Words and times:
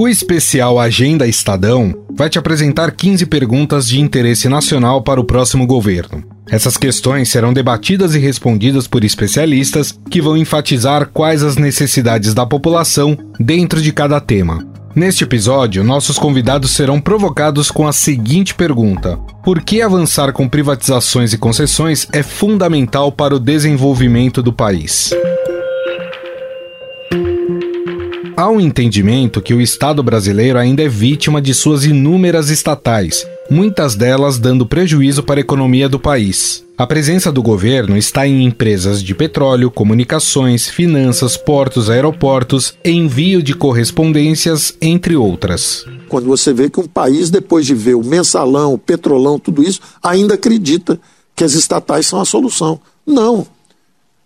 O 0.00 0.08
especial 0.08 0.80
Agenda 0.80 1.26
Estadão 1.26 1.94
vai 2.10 2.30
te 2.30 2.38
apresentar 2.38 2.90
15 2.90 3.26
perguntas 3.26 3.86
de 3.86 4.00
interesse 4.00 4.48
nacional 4.48 5.02
para 5.02 5.20
o 5.20 5.24
próximo 5.24 5.66
governo. 5.66 6.24
Essas 6.48 6.78
questões 6.78 7.28
serão 7.28 7.52
debatidas 7.52 8.14
e 8.14 8.18
respondidas 8.18 8.86
por 8.86 9.04
especialistas 9.04 9.92
que 10.10 10.22
vão 10.22 10.38
enfatizar 10.38 11.10
quais 11.12 11.42
as 11.42 11.56
necessidades 11.56 12.32
da 12.32 12.46
população 12.46 13.14
dentro 13.38 13.82
de 13.82 13.92
cada 13.92 14.18
tema. 14.22 14.66
Neste 14.96 15.24
episódio, 15.24 15.84
nossos 15.84 16.18
convidados 16.18 16.70
serão 16.70 16.98
provocados 16.98 17.70
com 17.70 17.86
a 17.86 17.92
seguinte 17.92 18.54
pergunta: 18.54 19.18
Por 19.44 19.60
que 19.60 19.82
avançar 19.82 20.32
com 20.32 20.48
privatizações 20.48 21.34
e 21.34 21.38
concessões 21.38 22.08
é 22.10 22.22
fundamental 22.22 23.12
para 23.12 23.36
o 23.36 23.38
desenvolvimento 23.38 24.42
do 24.42 24.50
país? 24.50 25.10
Há 28.40 28.48
um 28.48 28.58
entendimento 28.58 29.42
que 29.42 29.52
o 29.52 29.60
Estado 29.60 30.02
brasileiro 30.02 30.58
ainda 30.58 30.82
é 30.82 30.88
vítima 30.88 31.42
de 31.42 31.52
suas 31.52 31.84
inúmeras 31.84 32.48
estatais, 32.48 33.26
muitas 33.50 33.94
delas 33.94 34.38
dando 34.38 34.64
prejuízo 34.64 35.22
para 35.22 35.38
a 35.38 35.42
economia 35.42 35.90
do 35.90 36.00
país. 36.00 36.64
A 36.78 36.86
presença 36.86 37.30
do 37.30 37.42
governo 37.42 37.98
está 37.98 38.26
em 38.26 38.42
empresas 38.46 39.02
de 39.02 39.14
petróleo, 39.14 39.70
comunicações, 39.70 40.70
finanças, 40.70 41.36
portos, 41.36 41.90
aeroportos, 41.90 42.72
envio 42.82 43.42
de 43.42 43.54
correspondências, 43.54 44.74
entre 44.80 45.14
outras. 45.14 45.84
Quando 46.08 46.24
você 46.24 46.50
vê 46.54 46.70
que 46.70 46.80
um 46.80 46.88
país, 46.88 47.28
depois 47.28 47.66
de 47.66 47.74
ver 47.74 47.94
o 47.94 48.02
mensalão, 48.02 48.72
o 48.72 48.78
petrolão, 48.78 49.38
tudo 49.38 49.62
isso, 49.62 49.82
ainda 50.02 50.32
acredita 50.32 50.98
que 51.36 51.44
as 51.44 51.52
estatais 51.52 52.06
são 52.06 52.18
a 52.18 52.24
solução. 52.24 52.80
Não, 53.06 53.46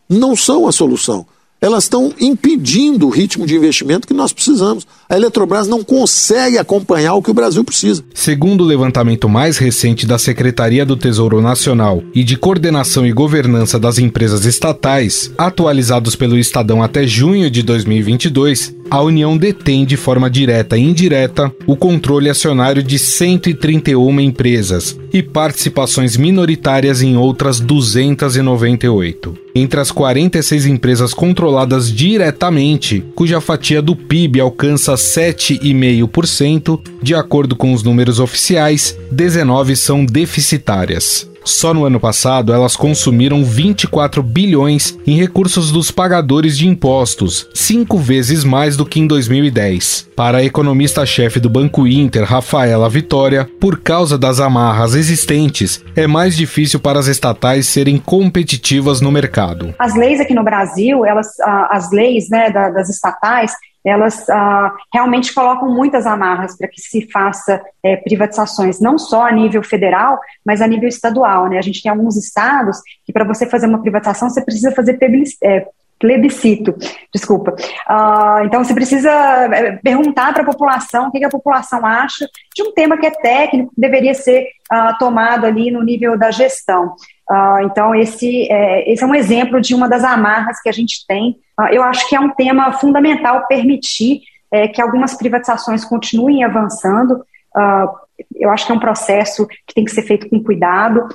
não 0.09 0.37
são 0.37 0.69
a 0.69 0.71
solução 0.71 1.27
elas 1.65 1.85
estão 1.85 2.13
impedindo 2.21 3.07
o 3.07 3.11
ritmo 3.11 3.47
de 3.47 3.57
investimento 3.57 4.07
que 4.07 4.13
nós 4.13 4.35
precisamos. 4.35 4.87
A 5.09 5.17
Eletrobras 5.17 5.69
não 5.69 5.85
consegue 5.85 6.57
acompanhar 6.57 7.15
o 7.15 7.23
que 7.23 7.31
o 7.31 7.35
Brasil 7.35 7.63
precisa. 7.63 8.03
Segundo 8.15 8.63
o 8.63 8.67
levantamento 8.67 9.29
mais 9.29 9.59
recente 9.59 10.07
da 10.07 10.19
Secretaria 10.19 10.85
do 10.87 10.97
Tesouro 10.97 11.43
Nacional 11.43 12.03
e 12.15 12.25
de 12.25 12.37
Coordenação 12.37 13.07
e 13.07 13.13
Governança 13.13 13.79
das 13.79 13.99
Empresas 13.99 14.47
Estatais, 14.47 15.31
atualizados 15.37 16.17
pelo 16.17 16.39
Estadão 16.39 16.83
até 16.83 17.07
junho 17.07 17.51
de 17.51 17.63
2022, 17.63 18.75
a 18.91 19.03
União 19.03 19.37
detém 19.37 19.85
de 19.85 19.97
forma 19.97 20.31
direta 20.31 20.77
e 20.77 20.83
indireta 20.83 21.53
o 21.67 21.77
controle 21.77 22.31
acionário 22.31 22.83
de 22.83 22.99
131 22.99 24.21
empresas 24.21 24.99
e 25.13 25.23
participações 25.23 26.17
minoritárias 26.17 27.03
em 27.03 27.17
outras 27.17 27.61
298. 27.61 29.45
Entre 29.55 29.79
as 29.79 29.93
46 29.93 30.67
empresas 30.67 31.15
controladas 31.15 31.91
diretamente, 31.93 33.05
cuja 33.15 33.41
fatia 33.41 33.81
do 33.81 33.95
PIB 33.95 34.41
alcança 34.41 34.94
7,5%, 34.95 36.81
de 37.03 37.15
acordo 37.15 37.57
com 37.57 37.73
os 37.73 37.83
números 37.83 38.21
oficiais, 38.21 38.97
19 39.11 39.77
são 39.77 40.05
deficitárias. 40.05 41.29
Só 41.45 41.75
no 41.75 41.85
ano 41.85 42.01
passado, 42.01 42.55
elas 42.55 42.75
consumiram 42.75 43.45
24 43.45 44.23
bilhões 44.23 44.99
em 45.07 45.19
recursos 45.19 45.71
dos 45.71 45.91
pagadores 45.91 46.57
de 46.57 46.67
impostos, 46.67 47.47
cinco 47.53 47.99
vezes 47.99 48.45
mais 48.45 48.79
do 48.79 48.87
que 48.87 48.99
em 48.99 49.07
2010. 49.07 50.09
Para 50.17 50.39
a 50.39 50.45
economista-chefe 50.45 51.39
do 51.39 51.51
Banco 51.51 51.87
Inter, 51.87 52.25
Rafaela 52.25 52.89
Vitória, 52.89 53.49
por 53.61 53.81
causa 53.81 54.17
das 54.17 54.41
amarras 54.41 54.95
existentes, 54.95 55.85
é 55.95 56.07
mais 56.07 56.35
difícil 56.35 56.81
para 56.81 56.99
as 56.99 57.09
estatais 57.09 57.67
serem 57.67 57.99
competitivas 57.99 59.03
no 59.03 59.13
mercado. 59.13 59.75
As 59.79 59.95
leis 59.95 60.21
aqui 60.21 60.33
no 60.33 60.43
Brasil, 60.43 61.05
elas, 61.05 61.29
as 61.69 61.91
leis 61.91 62.31
né, 62.31 62.51
das 62.51 62.89
estatais, 62.89 63.53
elas 63.85 64.29
ah, 64.31 64.75
realmente 64.93 65.35
colocam 65.35 65.69
muitas 65.69 66.07
amarras 66.07 66.57
para 66.57 66.69
que 66.69 66.81
se 66.81 67.11
faça 67.11 67.63
é, 67.83 67.97
privatizações, 67.97 68.81
não 68.81 68.99
só 68.99 69.27
a 69.27 69.33
nível 69.33 69.63
federal, 69.63 70.19
mas 70.45 70.63
a 70.63 70.67
nível 70.67 70.89
estadual. 70.89 71.49
Né? 71.49 71.59
A 71.59 71.63
gente 71.63 71.83
tem 71.83 71.91
alguns 71.91 72.17
estados 72.17 72.79
que 73.05 73.13
para 73.13 73.25
você 73.25 73.47
fazer 73.47 73.67
uma 73.67 73.81
privatização 73.81 74.31
você 74.31 74.43
precisa 74.43 74.73
fazer 74.73 74.99
é, 75.43 75.67
plebiscito, 75.99 76.75
desculpa. 77.13 77.53
Uh, 77.53 78.45
então 78.45 78.63
você 78.63 78.75
precisa 78.75 79.11
é, 79.11 79.73
perguntar 79.77 80.33
para 80.33 80.43
a 80.43 80.47
população 80.47 81.09
o 81.09 81.11
que, 81.11 81.19
que, 81.19 81.25
a 81.25 81.31
população 81.31 81.85
acha 81.87 82.29
de 82.55 82.63
um 82.63 82.73
tema 82.73 82.99
que 82.99 83.07
é 83.07 83.11
técnico, 83.11 83.75
que 83.75 83.81
deveria 83.81 84.15
ser 84.15 84.47
uh, 84.73 84.99
tomado 84.99 85.47
ali 85.47 85.71
no 85.71 85.83
nível 85.83 86.19
da 86.19 86.31
gestão. 86.31 86.95
Uh, 87.31 87.65
então, 87.65 87.95
esse 87.95 88.51
é, 88.51 88.91
esse 88.93 89.03
é 89.03 89.07
um 89.07 89.15
exemplo 89.15 89.61
de 89.61 89.75
uma 89.75 89.89
das 89.89 90.05
amarras 90.05 90.61
que 90.61 90.69
a 90.69 90.73
gente 90.73 91.07
tem. 91.07 91.37
Uh, 91.59 91.73
eu 91.73 91.83
acho 91.83 92.09
que 92.09 92.15
é 92.15 92.21
um 92.21 92.31
tema 92.31 92.73
fundamental 92.73 93.47
permitir 93.47 94.21
é, 94.51 94.69
que 94.69 94.81
algumas 94.81 95.15
privatizações 95.15 95.85
continuem 95.85 96.45
avançando. 96.45 97.25
Uh, 97.57 98.05
eu 98.37 98.51
acho 98.51 98.67
que 98.67 98.73
é 98.73 98.75
um 98.75 98.81
processo 98.81 99.47
que 99.47 99.75
tem 99.75 99.85
que 99.85 99.91
ser 99.91 100.03
feito 100.03 100.29
com 100.29 100.41
cuidado, 100.41 101.09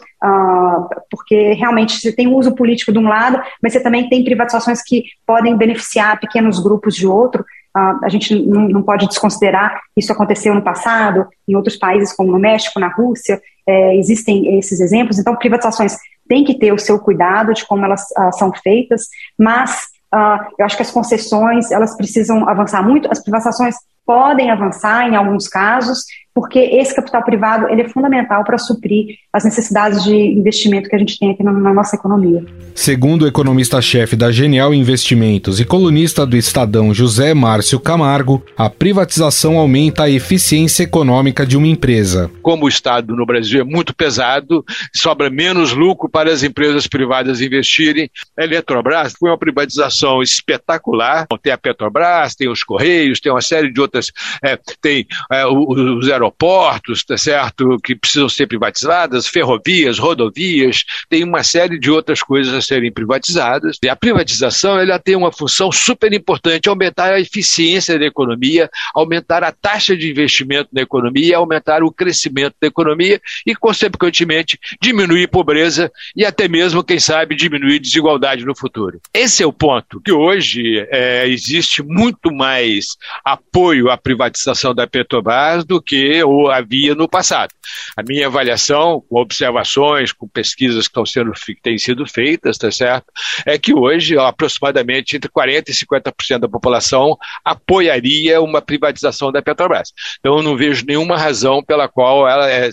porque 1.09 1.53
realmente 1.53 1.97
você 1.97 2.13
tem 2.13 2.27
uso 2.27 2.53
político 2.53 2.91
de 2.91 2.99
um 2.99 3.07
lado, 3.07 3.41
mas 3.63 3.71
você 3.71 3.81
também 3.81 4.09
tem 4.09 4.21
privatizações 4.21 4.81
que 4.83 5.05
podem 5.25 5.55
beneficiar 5.55 6.19
pequenos 6.19 6.59
grupos 6.59 6.93
de 6.95 7.07
outro. 7.07 7.45
Uh, 7.79 8.03
a 8.03 8.09
gente 8.09 8.35
não, 8.35 8.67
não, 8.67 8.83
pode 8.83 9.07
desconsiderar 9.07 9.79
isso 9.95 10.11
aconteceu 10.11 10.53
no 10.53 10.61
passado, 10.61 11.27
em 11.47 11.55
outros 11.55 11.77
países 11.77 12.13
como 12.13 12.31
no 12.31 12.39
México, 12.39 12.79
na 12.79 12.87
Rússia, 12.87 13.41
é, 13.67 13.95
existem 13.95 14.57
esses 14.57 14.79
exemplos. 14.79 15.19
Então, 15.19 15.35
privatizações 15.35 15.95
têm 16.27 16.43
que 16.43 16.57
ter 16.57 16.73
o 16.73 16.79
seu 16.79 16.99
cuidado 16.99 17.53
de 17.53 17.65
como 17.65 17.85
elas 17.85 18.01
uh, 18.17 18.31
são 18.37 18.51
feitas, 18.51 19.03
mas 19.37 19.83
uh, 20.13 20.43
eu 20.57 20.65
acho 20.65 20.75
que 20.75 20.81
as 20.81 20.91
concessões 20.91 21.71
elas 21.71 21.95
precisam 21.95 22.49
avançar 22.49 22.81
muito. 22.81 23.09
As 23.11 23.21
privatizações 23.21 23.75
podem 24.05 24.49
avançar 24.49 25.07
em 25.07 25.15
alguns 25.15 25.47
casos, 25.47 26.03
porque 26.33 26.59
esse 26.59 26.95
capital 26.95 27.23
privado 27.23 27.67
ele 27.69 27.81
é 27.81 27.89
fundamental 27.89 28.43
para 28.43 28.57
suprir 28.57 29.15
as 29.33 29.43
necessidades 29.43 30.03
de 30.03 30.15
investimento 30.15 30.89
que 30.89 30.95
a 30.95 30.99
gente 30.99 31.17
tem 31.19 31.31
aqui 31.31 31.43
na, 31.43 31.51
na 31.51 31.73
nossa 31.73 31.95
economia. 31.95 32.43
Segundo 32.73 33.23
o 33.23 33.27
economista-chefe 33.27 34.15
da 34.15 34.31
Genial 34.31 34.73
Investimentos 34.73 35.59
e 35.59 35.65
colunista 35.65 36.25
do 36.25 36.37
Estadão 36.37 36.93
José 36.93 37.33
Márcio 37.33 37.79
Camargo, 37.79 38.43
a 38.57 38.69
privatização 38.69 39.57
aumenta 39.57 40.03
a 40.03 40.09
eficiência 40.09 40.83
econômica 40.83 41.45
de 41.45 41.57
uma 41.57 41.67
empresa. 41.67 42.31
Como 42.41 42.65
o 42.65 42.69
Estado 42.69 43.15
no 43.15 43.25
Brasil 43.25 43.61
é 43.61 43.63
muito 43.63 43.93
pesado, 43.93 44.63
sobra 44.95 45.29
menos 45.29 45.73
lucro 45.73 46.09
para 46.09 46.31
as 46.31 46.43
empresas 46.43 46.87
privadas 46.87 47.41
investirem. 47.41 48.09
A 48.37 48.43
Eletrobras 48.43 49.13
foi 49.19 49.29
uma 49.29 49.37
privatização 49.37 50.21
espetacular. 50.23 51.27
Tem 51.41 51.51
a 51.51 51.57
Petrobras, 51.57 52.35
tem 52.35 52.49
os 52.49 52.63
Correios, 52.63 53.19
tem 53.19 53.31
uma 53.31 53.41
série 53.41 53.71
de 53.71 53.81
outras, 53.81 54.11
é, 54.43 54.57
tem 54.81 55.05
é, 55.31 55.45
os 55.45 56.07
aeroportos 56.19 57.03
tá 57.03 57.17
certo, 57.17 57.77
que 57.83 57.95
precisam 57.95 58.27
ser 58.27 58.47
privatizadas, 58.47 59.27
ferrovias, 59.27 59.97
rodovias, 59.97 60.83
tem 61.09 61.23
uma 61.23 61.43
série 61.43 61.79
de 61.79 61.89
outras 61.89 62.21
coisas 62.21 62.53
a 62.53 62.61
serem 62.61 62.91
privatizadas. 62.91 63.77
E 63.81 63.89
a 63.89 63.95
privatização 63.95 64.79
ela 64.79 64.99
tem 64.99 65.15
uma 65.15 65.31
função 65.31 65.71
super 65.71 66.11
importante, 66.13 66.69
aumentar 66.69 67.13
a 67.13 67.19
eficiência 67.19 67.97
da 67.97 68.05
economia, 68.05 68.69
aumentar 68.93 69.43
a 69.43 69.51
taxa 69.51 69.95
de 69.95 70.09
investimento 70.09 70.69
na 70.71 70.81
economia, 70.81 71.37
aumentar 71.37 71.83
o 71.83 71.91
crescimento 71.91 72.55
da 72.61 72.67
economia 72.67 73.21
e, 73.45 73.55
consequentemente, 73.55 74.59
diminuir 74.81 75.27
pobreza 75.27 75.91
e 76.15 76.25
até 76.25 76.47
mesmo, 76.47 76.83
quem 76.83 76.99
sabe, 76.99 77.35
diminuir 77.35 77.79
desigualdade 77.79 78.45
no 78.45 78.55
futuro. 78.55 78.99
Esse 79.13 79.43
é 79.43 79.45
o 79.47 79.53
ponto 79.53 80.01
que 80.01 80.11
hoje 80.11 80.85
é, 80.89 81.27
existe 81.27 81.81
muito 81.83 82.31
mais 82.33 82.97
apoio 83.23 83.89
à 83.89 83.97
privatização 83.97 84.73
da 84.73 84.87
Petrobras 84.87 85.63
do 85.65 85.81
que 85.81 86.08
ou 86.23 86.49
havia 86.49 86.95
no 86.95 87.07
passado. 87.07 87.51
A 87.95 88.03
minha 88.03 88.27
avaliação, 88.27 89.03
com 89.09 89.19
observações, 89.19 90.11
com 90.11 90.27
pesquisas 90.27 90.87
que 90.87 90.91
estão 90.91 91.05
sendo 91.05 91.31
que 91.31 91.61
têm 91.61 91.77
sido 91.77 92.05
feitas, 92.05 92.57
tá 92.57 92.71
certo, 92.71 93.05
é 93.45 93.57
que 93.57 93.73
hoje 93.73 94.17
aproximadamente 94.17 95.15
entre 95.15 95.29
40 95.29 95.71
e 95.71 95.73
50% 95.73 96.39
da 96.39 96.49
população 96.49 97.17
apoiaria 97.43 98.41
uma 98.41 98.61
privatização 98.61 99.31
da 99.31 99.41
Petrobras. 99.41 99.91
Então 100.19 100.37
eu 100.37 100.43
não 100.43 100.57
vejo 100.57 100.85
nenhuma 100.85 101.17
razão 101.17 101.63
pela 101.63 101.87
qual 101.87 102.27
ela 102.27 102.49
é, 102.49 102.69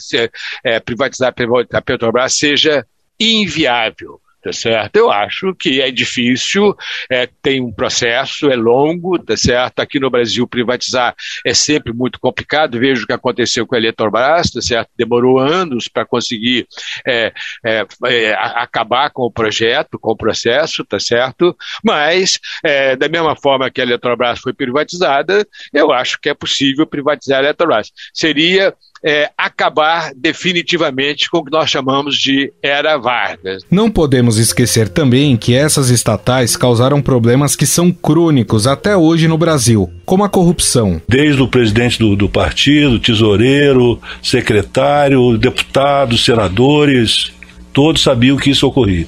é, 0.65 0.81
privatizar 0.81 1.35
a 1.73 1.83
Petrobras 1.83 2.35
seja 2.35 2.87
inviável 3.19 4.21
tá 4.47 4.53
certo? 4.53 4.97
Eu 4.97 5.11
acho 5.11 5.53
que 5.55 5.81
é 5.81 5.91
difícil, 5.91 6.75
é, 7.11 7.29
tem 7.43 7.61
um 7.61 7.73
processo, 7.73 8.49
é 8.49 8.55
longo, 8.55 9.19
tá 9.19 9.37
certo? 9.37 9.81
Aqui 9.81 9.99
no 9.99 10.09
Brasil, 10.09 10.47
privatizar 10.47 11.17
é 11.45 11.53
sempre 11.53 11.93
muito 11.93 12.21
complicado, 12.21 12.79
vejo 12.79 13.03
o 13.03 13.07
que 13.07 13.13
aconteceu 13.13 13.67
com 13.67 13.75
a 13.75 13.79
Eletrobras, 13.79 14.53
tá 14.53 14.61
certo? 14.61 14.89
Demorou 14.97 15.41
anos 15.41 15.89
para 15.89 16.07
conseguir 16.07 16.69
é, 17.05 17.33
é, 17.65 17.85
é, 18.05 18.35
acabar 18.35 19.11
com 19.11 19.23
o 19.23 19.33
projeto, 19.33 19.99
com 19.99 20.13
o 20.13 20.17
processo, 20.17 20.85
tá 20.85 21.01
certo? 21.01 21.57
Mas, 21.83 22.39
é, 22.65 22.95
da 22.95 23.09
mesma 23.09 23.35
forma 23.35 23.71
que 23.71 23.81
a 23.81 23.85
Eletrobras 23.85 24.39
foi 24.39 24.53
privatizada, 24.53 25.45
eu 25.73 25.93
acho 25.93 26.21
que 26.21 26.29
é 26.29 26.35
possível 26.35 26.87
privatizar 26.87 27.41
a 27.41 27.43
Eletrobras. 27.43 27.91
Seria 28.15 28.73
é, 29.07 29.31
acabar 29.39 30.11
definitivamente 30.17 31.31
com 31.31 31.39
o 31.39 31.45
que 31.45 31.53
nós 31.53 31.71
chamamos 31.71 32.17
de 32.17 32.53
era 32.61 32.97
Vargas. 32.97 33.63
Não 33.71 33.89
podemos 33.89 34.37
esquecer 34.37 34.89
também 34.89 35.37
que 35.37 35.55
essas 35.55 35.91
estatais 35.91 36.57
causaram 36.57 37.01
problemas 37.01 37.55
que 37.55 37.65
são 37.65 37.93
crônicos 37.93 38.67
até 38.67 38.97
hoje 38.97 39.29
no 39.29 39.39
Brasil, 39.39 39.89
como 40.05 40.25
a 40.25 40.29
corrupção. 40.29 41.01
Desde 41.07 41.41
o 41.41 41.47
presidente 41.47 42.01
do, 42.01 42.17
do 42.17 42.29
partido, 42.29 42.99
tesoureiro, 42.99 44.01
secretário, 44.21 45.39
deputados, 45.39 46.25
senadores, 46.25 47.33
todos 47.73 48.03
sabiam 48.03 48.37
que 48.37 48.51
isso 48.51 48.67
ocorria. 48.67 49.07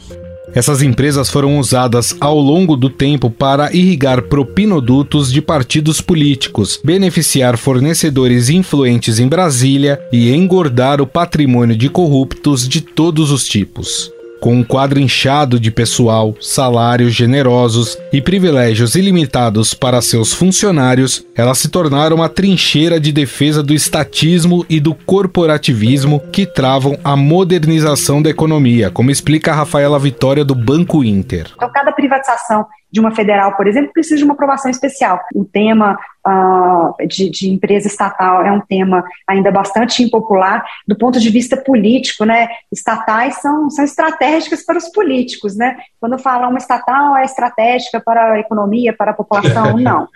Essas 0.55 0.83
empresas 0.83 1.31
foram 1.31 1.59
usadas 1.59 2.17
ao 2.21 2.39
longo 2.39 2.77
do 2.77 2.91
tempo 2.91 3.31
para 3.31 3.73
irrigar 3.73 4.23
propinodutos 4.23 5.33
de 5.33 5.41
partidos 5.43 6.01
políticos, 6.01 6.81
beneficiar 6.83 7.57
fornecedores 7.57 8.49
influentes 8.49 9.19
em 9.19 9.29
Brasília 9.29 10.01
e 10.13 10.33
engordar 10.33 11.01
o 11.01 11.07
patrimônio 11.07 11.77
de 11.77 11.89
corruptos 11.89 12.69
de 12.69 12.81
todos 12.81 13.31
os 13.31 13.45
tipos. 13.45 14.11
Com 14.41 14.55
um 14.55 14.63
quadro 14.63 15.01
inchado 15.01 15.59
de 15.59 15.71
pessoal, 15.71 16.35
salários 16.41 17.13
generosos 17.13 17.99
e 18.13 18.21
privilégios 18.21 18.95
ilimitados 18.95 19.75
para 19.75 20.01
seus 20.01 20.33
funcionários, 20.33 21.27
elas 21.37 21.59
se 21.59 21.69
tornaram 21.69 22.17
uma 22.17 22.29
trincheira 22.29 23.01
de 23.01 23.11
defesa 23.11 23.63
do 23.63 23.75
estatismo 23.75 24.65
e 24.69 24.79
do 24.79 24.95
corporativismo 24.95 26.21
que 26.33 26.47
travam 26.47 26.97
a 27.03 27.17
modernização 27.17 28.23
da 28.23 28.31
economia, 28.31 28.91
como 28.91 29.11
explica 29.11 29.51
a 29.51 29.57
Rafaela 29.57 29.99
Vitória 29.99 30.45
do 30.45 30.55
Banco 30.55 31.03
Inter. 31.03 31.49
Então, 31.57 31.71
cada 31.73 31.91
privatização 31.93 32.65
de 32.91 33.01
uma 33.01 33.15
federal, 33.15 33.57
por 33.57 33.67
exemplo, 33.67 33.93
precisa 33.93 34.17
de 34.17 34.25
uma 34.25 34.35
aprovação 34.35 34.71
especial. 34.71 35.21
O 35.35 35.45
tema 35.45 35.99
uh, 36.27 37.07
de, 37.07 37.31
de, 37.31 37.51
empresa 37.51 37.87
estatal 37.87 38.45
é 38.45 38.53
um 38.53 38.61
tema 38.61 39.05
ainda 39.27 39.51
bastante 39.51 40.03
impopular 40.03 40.65
do 40.87 40.97
ponto 40.97 41.19
de 41.19 41.31
vista 41.31 41.57
político, 41.57 42.25
né? 42.25 42.49
Estatais 42.73 43.37
são, 43.37 43.71
são 43.71 43.85
estratégicas 43.85 44.65
para 44.65 44.79
os 44.79 44.89
políticos, 44.89 45.57
né? 45.57 45.77
Quando 46.01 46.19
fala 46.19 46.49
uma 46.49 46.59
estatal 46.59 47.17
é 47.17 47.25
estratégica 47.25 48.01
para 48.01 48.33
a 48.33 48.39
economia, 48.39 48.95
para 48.97 49.13
a 49.13 49.15
população, 49.15 49.77
não. 49.79 50.09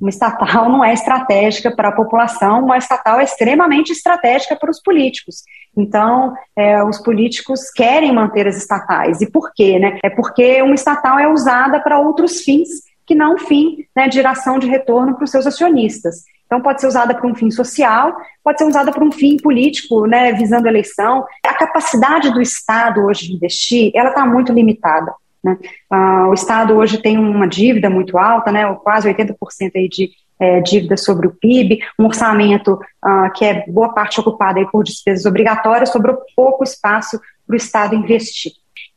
Uma 0.00 0.10
estatal 0.10 0.68
não 0.68 0.84
é 0.84 0.92
estratégica 0.92 1.74
para 1.74 1.88
a 1.88 1.92
população, 1.92 2.64
uma 2.64 2.76
estatal 2.76 3.20
é 3.20 3.24
extremamente 3.24 3.92
estratégica 3.92 4.56
para 4.56 4.70
os 4.70 4.80
políticos. 4.82 5.42
Então, 5.76 6.34
é, 6.56 6.82
os 6.82 6.98
políticos 6.98 7.70
querem 7.70 8.12
manter 8.12 8.46
as 8.46 8.56
estatais. 8.56 9.20
E 9.20 9.30
por 9.30 9.52
quê? 9.54 9.78
Né? 9.78 9.98
É 10.02 10.10
porque 10.10 10.60
uma 10.62 10.74
estatal 10.74 11.18
é 11.18 11.28
usada 11.28 11.80
para 11.80 11.98
outros 11.98 12.40
fins 12.40 12.68
que 13.06 13.14
não 13.14 13.34
o 13.34 13.38
fim 13.38 13.84
né, 13.94 14.08
de 14.08 14.16
geração 14.16 14.58
de 14.58 14.66
retorno 14.66 15.14
para 15.14 15.24
os 15.24 15.30
seus 15.30 15.46
acionistas. 15.46 16.24
Então, 16.46 16.60
pode 16.60 16.80
ser 16.80 16.86
usada 16.86 17.14
para 17.14 17.26
um 17.26 17.34
fim 17.34 17.50
social, 17.50 18.16
pode 18.42 18.58
ser 18.58 18.66
usada 18.66 18.92
para 18.92 19.04
um 19.04 19.10
fim 19.10 19.36
político, 19.36 20.06
né, 20.06 20.32
visando 20.32 20.68
eleição. 20.68 21.24
A 21.44 21.54
capacidade 21.54 22.32
do 22.32 22.40
Estado 22.40 23.04
hoje 23.04 23.26
de 23.26 23.34
investir, 23.34 23.90
ela 23.94 24.10
está 24.10 24.24
muito 24.24 24.52
limitada. 24.52 25.12
Né? 25.42 25.56
Ah, 25.90 26.28
o 26.28 26.34
Estado 26.34 26.74
hoje 26.74 26.98
tem 26.98 27.18
uma 27.18 27.48
dívida 27.48 27.90
muito 27.90 28.16
alta, 28.16 28.52
né, 28.52 28.72
quase 28.82 29.08
80% 29.12 29.36
aí 29.74 29.88
de 29.88 30.10
é, 30.38 30.60
dívida 30.60 30.96
sobre 30.96 31.26
o 31.26 31.34
PIB, 31.34 31.80
um 31.98 32.04
orçamento 32.04 32.78
ah, 33.02 33.30
que 33.30 33.44
é 33.44 33.64
boa 33.66 33.92
parte 33.92 34.20
ocupada 34.20 34.58
aí 34.58 34.66
por 34.70 34.84
despesas 34.84 35.24
obrigatórias, 35.24 35.90
sobrou 35.90 36.18
pouco 36.36 36.62
espaço 36.62 37.18
para 37.46 37.54
o 37.54 37.56
Estado 37.56 37.94
investir. 37.94 38.52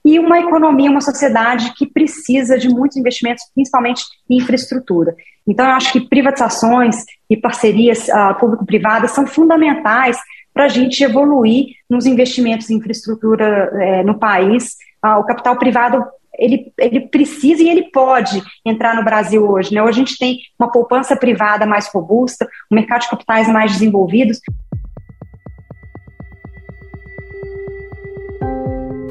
E 0.05 0.17
uma 0.17 0.39
economia, 0.39 0.89
uma 0.89 1.01
sociedade 1.01 1.73
que 1.75 1.85
precisa 1.85 2.57
de 2.57 2.69
muitos 2.69 2.97
investimentos, 2.97 3.43
principalmente 3.53 4.03
em 4.29 4.37
infraestrutura. 4.37 5.15
Então, 5.47 5.65
eu 5.65 5.71
acho 5.73 5.91
que 5.91 6.07
privatizações 6.07 7.03
e 7.29 7.35
parcerias 7.35 8.09
ah, 8.09 8.33
público-privadas 8.33 9.11
são 9.11 9.27
fundamentais 9.27 10.17
para 10.53 10.65
a 10.65 10.67
gente 10.67 11.03
evoluir 11.03 11.67
nos 11.89 12.05
investimentos 12.05 12.69
em 12.69 12.75
infraestrutura 12.75 13.71
é, 13.73 14.03
no 14.03 14.17
país. 14.17 14.75
Ah, 15.01 15.17
o 15.17 15.25
capital 15.25 15.57
privado 15.57 16.03
ele, 16.39 16.71
ele 16.77 17.01
precisa 17.01 17.61
e 17.61 17.69
ele 17.69 17.91
pode 17.91 18.41
entrar 18.65 18.95
no 18.95 19.03
Brasil 19.03 19.45
hoje. 19.49 19.73
Né? 19.73 19.83
Hoje 19.83 20.01
a 20.01 20.05
gente 20.05 20.17
tem 20.17 20.39
uma 20.57 20.71
poupança 20.71 21.15
privada 21.15 21.65
mais 21.65 21.87
robusta, 21.87 22.47
um 22.71 22.75
mercado 22.75 23.01
de 23.01 23.09
capitais 23.09 23.47
mais 23.47 23.73
desenvolvidos. 23.73 24.39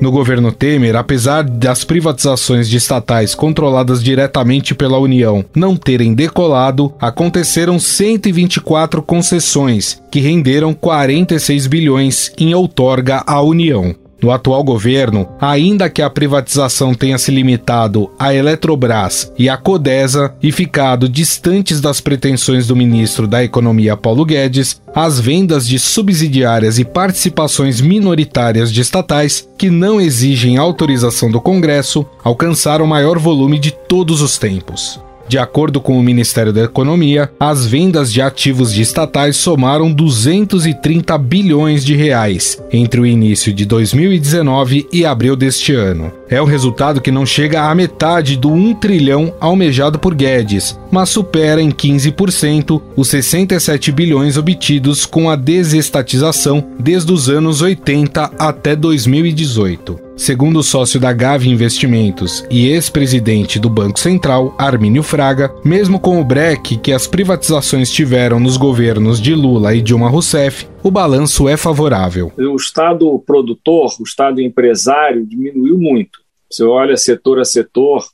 No 0.00 0.12
governo 0.12 0.52
Temer, 0.52 0.94
apesar 0.94 1.42
das 1.42 1.82
privatizações 1.82 2.68
de 2.68 2.76
estatais 2.76 3.34
controladas 3.34 4.02
diretamente 4.02 4.72
pela 4.74 4.98
União 4.98 5.44
não 5.54 5.76
terem 5.76 6.14
decolado, 6.14 6.94
aconteceram 7.00 7.80
124 7.80 9.02
concessões, 9.02 10.00
que 10.10 10.20
renderam 10.20 10.72
46 10.72 11.66
bilhões 11.66 12.32
em 12.38 12.54
outorga 12.54 13.24
à 13.26 13.42
União. 13.42 13.94
No 14.20 14.30
atual 14.32 14.64
governo, 14.64 15.28
ainda 15.40 15.88
que 15.88 16.02
a 16.02 16.10
privatização 16.10 16.92
tenha 16.92 17.16
se 17.18 17.30
limitado 17.30 18.10
à 18.18 18.34
Eletrobras 18.34 19.32
e 19.38 19.48
à 19.48 19.56
Codesa 19.56 20.34
e 20.42 20.50
ficado 20.50 21.08
distantes 21.08 21.80
das 21.80 22.00
pretensões 22.00 22.66
do 22.66 22.74
ministro 22.74 23.28
da 23.28 23.44
Economia 23.44 23.96
Paulo 23.96 24.24
Guedes, 24.24 24.80
as 24.94 25.20
vendas 25.20 25.66
de 25.66 25.78
subsidiárias 25.78 26.78
e 26.78 26.84
participações 26.84 27.80
minoritárias 27.80 28.72
de 28.72 28.80
estatais 28.80 29.48
que 29.56 29.70
não 29.70 30.00
exigem 30.00 30.56
autorização 30.56 31.30
do 31.30 31.40
Congresso 31.40 32.04
alcançaram 32.24 32.84
o 32.84 32.88
maior 32.88 33.18
volume 33.18 33.58
de 33.58 33.70
todos 33.70 34.20
os 34.20 34.36
tempos. 34.36 35.00
De 35.28 35.36
acordo 35.36 35.78
com 35.78 35.98
o 35.98 36.02
Ministério 36.02 36.54
da 36.54 36.62
Economia, 36.62 37.30
as 37.38 37.66
vendas 37.66 38.10
de 38.10 38.22
ativos 38.22 38.72
de 38.72 38.80
estatais 38.80 39.36
somaram 39.36 39.92
230 39.92 41.19
bilhões 41.19 41.84
de 41.84 41.94
reais 41.94 42.62
entre 42.72 42.98
o 42.98 43.06
início 43.06 43.52
de 43.52 43.66
2019 43.66 44.88
e 44.90 45.04
abril 45.04 45.36
deste 45.36 45.75
ano. 45.75 46.10
É 46.30 46.40
um 46.40 46.46
resultado 46.46 47.00
que 47.00 47.10
não 47.10 47.26
chega 47.26 47.69
à 47.69 47.75
metade 47.75 48.36
do 48.36 48.50
1 48.50 48.75
trilhão 48.76 49.34
almejado 49.38 49.98
por 49.98 50.14
Guedes, 50.14 50.78
mas 50.90 51.10
supera 51.10 51.60
em 51.60 51.70
15% 51.70 52.80
os 52.96 53.08
67 53.08 53.92
bilhões 53.92 54.38
obtidos 54.38 55.04
com 55.04 55.28
a 55.28 55.36
desestatização 55.36 56.64
desde 56.80 57.12
os 57.12 57.28
anos 57.28 57.60
80 57.60 58.32
até 58.38 58.75
2018. 58.75 60.07
Segundo 60.18 60.58
o 60.58 60.62
sócio 60.64 60.98
da 60.98 61.12
Gavi 61.12 61.48
Investimentos 61.48 62.44
e 62.50 62.66
ex-presidente 62.66 63.60
do 63.60 63.70
Banco 63.70 64.00
Central, 64.00 64.52
Armínio 64.58 65.00
Fraga, 65.00 65.54
mesmo 65.64 66.00
com 66.00 66.20
o 66.20 66.24
breque 66.24 66.76
que 66.76 66.92
as 66.92 67.06
privatizações 67.06 67.88
tiveram 67.88 68.40
nos 68.40 68.56
governos 68.56 69.20
de 69.20 69.32
Lula 69.32 69.76
e 69.76 69.80
Dilma 69.80 70.08
Rousseff, 70.08 70.68
o 70.82 70.90
balanço 70.90 71.48
é 71.48 71.56
favorável. 71.56 72.32
O 72.36 72.56
Estado 72.56 73.16
produtor, 73.24 73.92
o 74.00 74.02
Estado 74.02 74.40
empresário 74.40 75.24
diminuiu 75.24 75.78
muito. 75.78 76.18
Você 76.50 76.64
olha 76.64 76.96
setor 76.96 77.38
a 77.38 77.44
setor, 77.44 78.04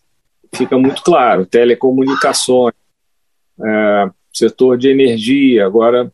fica 0.55 0.77
muito 0.77 1.03
claro: 1.03 1.47
telecomunicações, 1.47 2.75
é, 3.59 4.11
setor 4.31 4.77
de 4.77 4.89
energia, 4.89 5.65
agora 5.65 6.13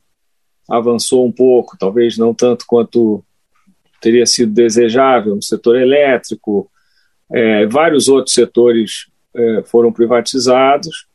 avançou 0.71 1.27
um 1.27 1.33
pouco, 1.33 1.77
talvez 1.77 2.17
não 2.17 2.33
tanto 2.33 2.65
quanto 2.65 3.25
teria 4.01 4.27
sido 4.27 4.53
desejável 4.53 5.35
no 5.35 5.43
setor 5.43 5.77
elétrico, 5.81 6.71
é, 7.33 7.67
vários 7.67 8.09
outros 8.09 8.35
setores 8.35 9.07
é, 9.35 9.63
foram 9.65 9.93
privatizados. 9.93 11.07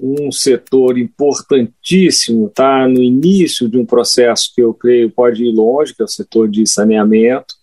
Um 0.00 0.30
setor 0.30 0.98
importantíssimo 0.98 2.46
está 2.46 2.86
no 2.86 3.02
início 3.02 3.68
de 3.68 3.78
um 3.78 3.86
processo 3.86 4.52
que 4.54 4.62
eu 4.62 4.74
creio 4.74 5.10
pode 5.10 5.44
ir 5.44 5.52
longe, 5.52 5.94
que 5.94 6.02
é 6.02 6.04
o 6.04 6.08
setor 6.08 6.48
de 6.48 6.66
saneamento. 6.66 7.54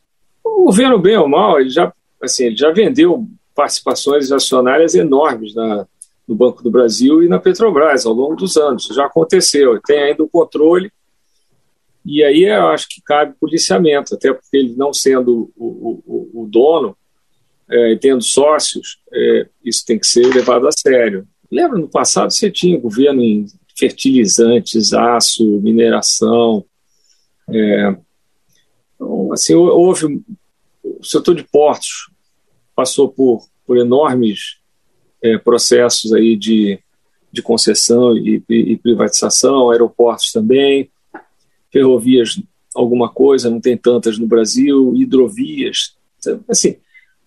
O 0.43 0.65
governo, 0.65 0.99
bem 0.99 1.15
ou 1.15 1.29
mal, 1.29 1.59
ele 1.59 1.69
já, 1.69 1.93
assim, 2.21 2.45
ele 2.45 2.57
já 2.57 2.71
vendeu 2.71 3.27
participações 3.55 4.31
acionárias 4.31 4.95
enormes 4.95 5.53
na, 5.53 5.85
no 6.27 6.35
Banco 6.35 6.63
do 6.63 6.71
Brasil 6.71 7.23
e 7.23 7.29
na 7.29 7.39
Petrobras 7.39 8.05
ao 8.05 8.13
longo 8.13 8.35
dos 8.35 8.57
anos. 8.57 8.83
Isso 8.83 8.93
já 8.93 9.05
aconteceu. 9.05 9.79
Tem 9.85 9.99
ainda 9.99 10.23
o 10.23 10.29
controle 10.29 10.91
e 12.05 12.23
aí 12.23 12.43
eu 12.43 12.67
acho 12.67 12.87
que 12.89 13.01
cabe 13.01 13.35
policiamento, 13.39 14.13
até 14.13 14.33
porque 14.33 14.57
ele 14.57 14.75
não 14.75 14.93
sendo 14.93 15.51
o, 15.55 16.01
o, 16.05 16.43
o 16.43 16.47
dono, 16.47 16.97
é, 17.69 17.95
tendo 17.95 18.21
sócios, 18.21 18.99
é, 19.11 19.47
isso 19.63 19.85
tem 19.85 19.97
que 19.97 20.05
ser 20.05 20.27
levado 20.33 20.67
a 20.67 20.71
sério. 20.71 21.25
Lembra, 21.49 21.79
no 21.79 21.87
passado 21.87 22.31
você 22.31 22.51
tinha 22.51 22.79
governo 22.79 23.21
em 23.21 23.45
fertilizantes, 23.77 24.91
aço, 24.91 25.61
mineração. 25.61 26.65
É, 27.49 27.95
então, 28.95 29.31
assim, 29.31 29.53
houve. 29.53 30.21
O 30.83 31.03
setor 31.03 31.35
de 31.35 31.43
portos 31.43 32.09
passou 32.75 33.07
por, 33.07 33.47
por 33.65 33.77
enormes 33.77 34.57
é, 35.21 35.37
processos 35.37 36.11
aí 36.11 36.35
de, 36.35 36.77
de 37.31 37.41
concessão 37.41 38.17
e, 38.17 38.43
e, 38.49 38.77
privatização, 38.77 39.71
aeroportos 39.71 40.31
também 40.33 40.91
ferrovias 41.73 42.39
alguma 42.73 43.09
coisa, 43.09 43.49
não 43.49 43.59
tem 43.59 43.75
tantas 43.75 44.17
no 44.17 44.25
Brasil, 44.25 44.93
hidrovias, 44.95 45.93
assim, 46.49 46.77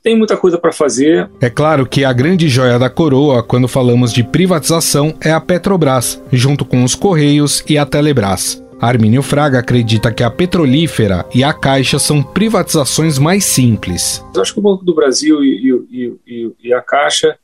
tem 0.02 0.16
muita 0.16 0.36
coisa 0.36 0.56
para 0.56 0.72
fazer. 0.72 1.28
É 1.40 1.50
claro 1.50 1.84
que 1.84 2.04
a 2.04 2.12
grande 2.12 2.48
joia 2.48 2.78
da 2.78 2.88
coroa 2.88 3.42
quando 3.42 3.68
falamos 3.68 4.12
de 4.12 4.22
privatização 4.22 5.14
é 5.20 5.32
a 5.32 5.40
Petrobras, 5.40 6.22
junto 6.32 6.64
com 6.64 6.84
os 6.84 6.94
Correios 6.94 7.62
e 7.68 7.76
a 7.76 7.84
Telebrás. 7.84 8.62
Armínio 8.80 9.22
Fraga 9.22 9.58
acredita 9.58 10.12
que 10.12 10.22
a 10.22 10.30
petrolífera 10.30 11.24
e 11.34 11.42
a 11.42 11.52
Caixa 11.52 11.98
são 11.98 12.22
privatizações 12.22 13.18
mais 13.18 13.44
simples. 13.44 14.24
Eu 14.34 14.42
acho 14.42 14.52
que 14.52 14.60
o 14.60 14.62
Banco 14.62 14.84
do 14.84 14.94
Brasil 14.94 15.42
e, 15.42 15.72
e, 15.90 16.14
e, 16.26 16.52
e 16.62 16.74
a 16.74 16.82
Caixa 16.82 17.38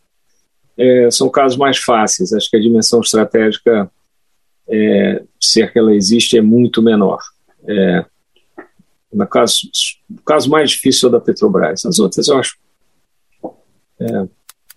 é, 0.79 1.09
são 1.11 1.31
casos 1.31 1.57
mais 1.57 1.79
fáceis. 1.79 2.33
Acho 2.33 2.51
que 2.51 2.57
a 2.57 2.61
dimensão 2.61 3.01
estratégica, 3.01 3.91
é, 4.69 5.23
se 5.41 5.63
é 5.63 5.67
que 5.67 5.79
ela 5.79 5.95
existe, 5.95 6.39
é 6.39 6.43
muito 6.43 6.83
menor. 6.83 7.19
É, 7.67 8.05
no 9.13 9.27
caso, 9.27 9.69
o 10.11 10.23
caso 10.23 10.49
mais 10.49 10.71
difícil 10.71 11.09
é 11.09 11.13
da 11.13 11.21
Petrobras. 11.21 11.85
As 11.85 11.99
outras 11.99 12.29
eu 12.29 12.39
acho 12.39 12.57
é, 14.01 14.27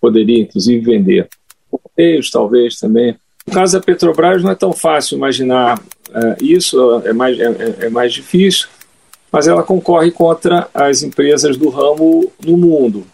poderia 0.00 0.42
inclusive 0.42 0.84
vender. 0.84 1.28
Correios, 1.70 2.30
talvez 2.30 2.78
também. 2.78 3.16
No 3.46 3.54
caso 3.54 3.78
da 3.78 3.84
Petrobras 3.84 4.42
não 4.42 4.50
é 4.50 4.54
tão 4.54 4.72
fácil 4.72 5.16
imaginar 5.16 5.80
é, 6.12 6.36
isso, 6.42 7.00
é 7.04 7.12
mais, 7.12 7.38
é, 7.38 7.86
é 7.86 7.88
mais 7.88 8.12
difícil, 8.12 8.68
mas 9.32 9.48
ela 9.48 9.62
concorre 9.62 10.10
contra 10.10 10.68
as 10.74 11.02
empresas 11.02 11.56
do 11.56 11.68
ramo 11.68 12.30
no 12.44 12.56
mundo. 12.56 13.06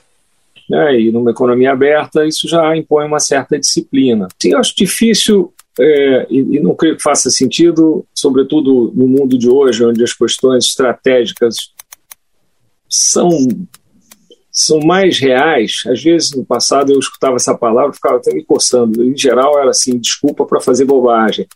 Né? 0.69 1.01
E 1.01 1.13
numa 1.13 1.31
economia 1.31 1.73
aberta, 1.73 2.27
isso 2.27 2.49
já 2.49 2.77
impõe 2.77 3.07
uma 3.07 3.21
certa 3.21 3.59
disciplina. 3.59 4.29
Sim, 4.41 4.53
eu 4.53 4.59
acho 4.59 4.75
difícil 4.77 5.53
é, 5.81 6.27
e, 6.29 6.57
e, 6.57 6.61
não 6.61 6.75
creio 6.75 6.97
que 6.97 7.03
faça 7.03 7.31
sentido, 7.31 8.05
sobretudo 8.15 8.93
no 8.95 9.09
mundo 9.09 9.39
de 9.39 9.49
hoje, 9.49 9.85
onde 9.85 10.03
as 10.05 10.13
questões 10.13 10.67
estratégicas 10.67 11.73
são 12.89 13.31
são 14.55 14.81
mais 14.81 15.19
reais. 15.19 15.83
Às 15.87 16.03
vezes, 16.03 16.33
no 16.33 16.45
passado, 16.45 16.93
eu 16.93 16.99
escutava 16.99 17.37
essa 17.37 17.57
palavra, 17.57 17.95
ficava 17.95 18.17
até 18.17 18.35
me 18.35 18.45
coçando. 18.45 19.03
Em 19.03 19.17
geral, 19.17 19.59
era 19.59 19.71
assim, 19.71 19.99
desculpa 19.99 20.45
para 20.45 20.61
fazer 20.61 20.85
bobagem. 20.85 21.47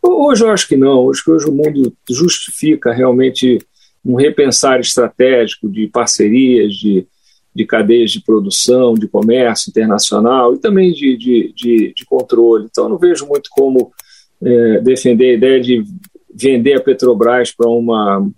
Hoje 0.00 0.44
eu 0.44 0.50
acho 0.50 0.68
que 0.68 0.76
não. 0.76 1.04
Hoje, 1.04 1.20
hoje 1.26 1.46
o 1.46 1.52
mundo 1.52 1.92
justifica 2.08 2.92
realmente 2.92 3.58
um 4.04 4.14
repensar 4.14 4.78
estratégico 4.78 5.68
de 5.68 5.88
parcerias, 5.88 6.74
de, 6.74 7.06
de 7.54 7.64
cadeias 7.64 8.10
de 8.10 8.20
produção, 8.22 8.94
de 8.94 9.06
comércio 9.06 9.70
internacional 9.70 10.54
e 10.54 10.58
também 10.58 10.92
de, 10.92 11.16
de, 11.16 11.52
de, 11.54 11.94
de 11.94 12.04
controle. 12.04 12.66
Então, 12.70 12.88
não 12.88 12.98
vejo 12.98 13.26
muito 13.26 13.48
como 13.50 13.92
é, 14.42 14.80
defender 14.80 15.30
a 15.30 15.34
ideia 15.34 15.60
de 15.60 15.84
vender 16.34 16.74
a 16.74 16.80
Petrobras 16.80 17.52
para 17.52 17.68
uma 17.68 18.28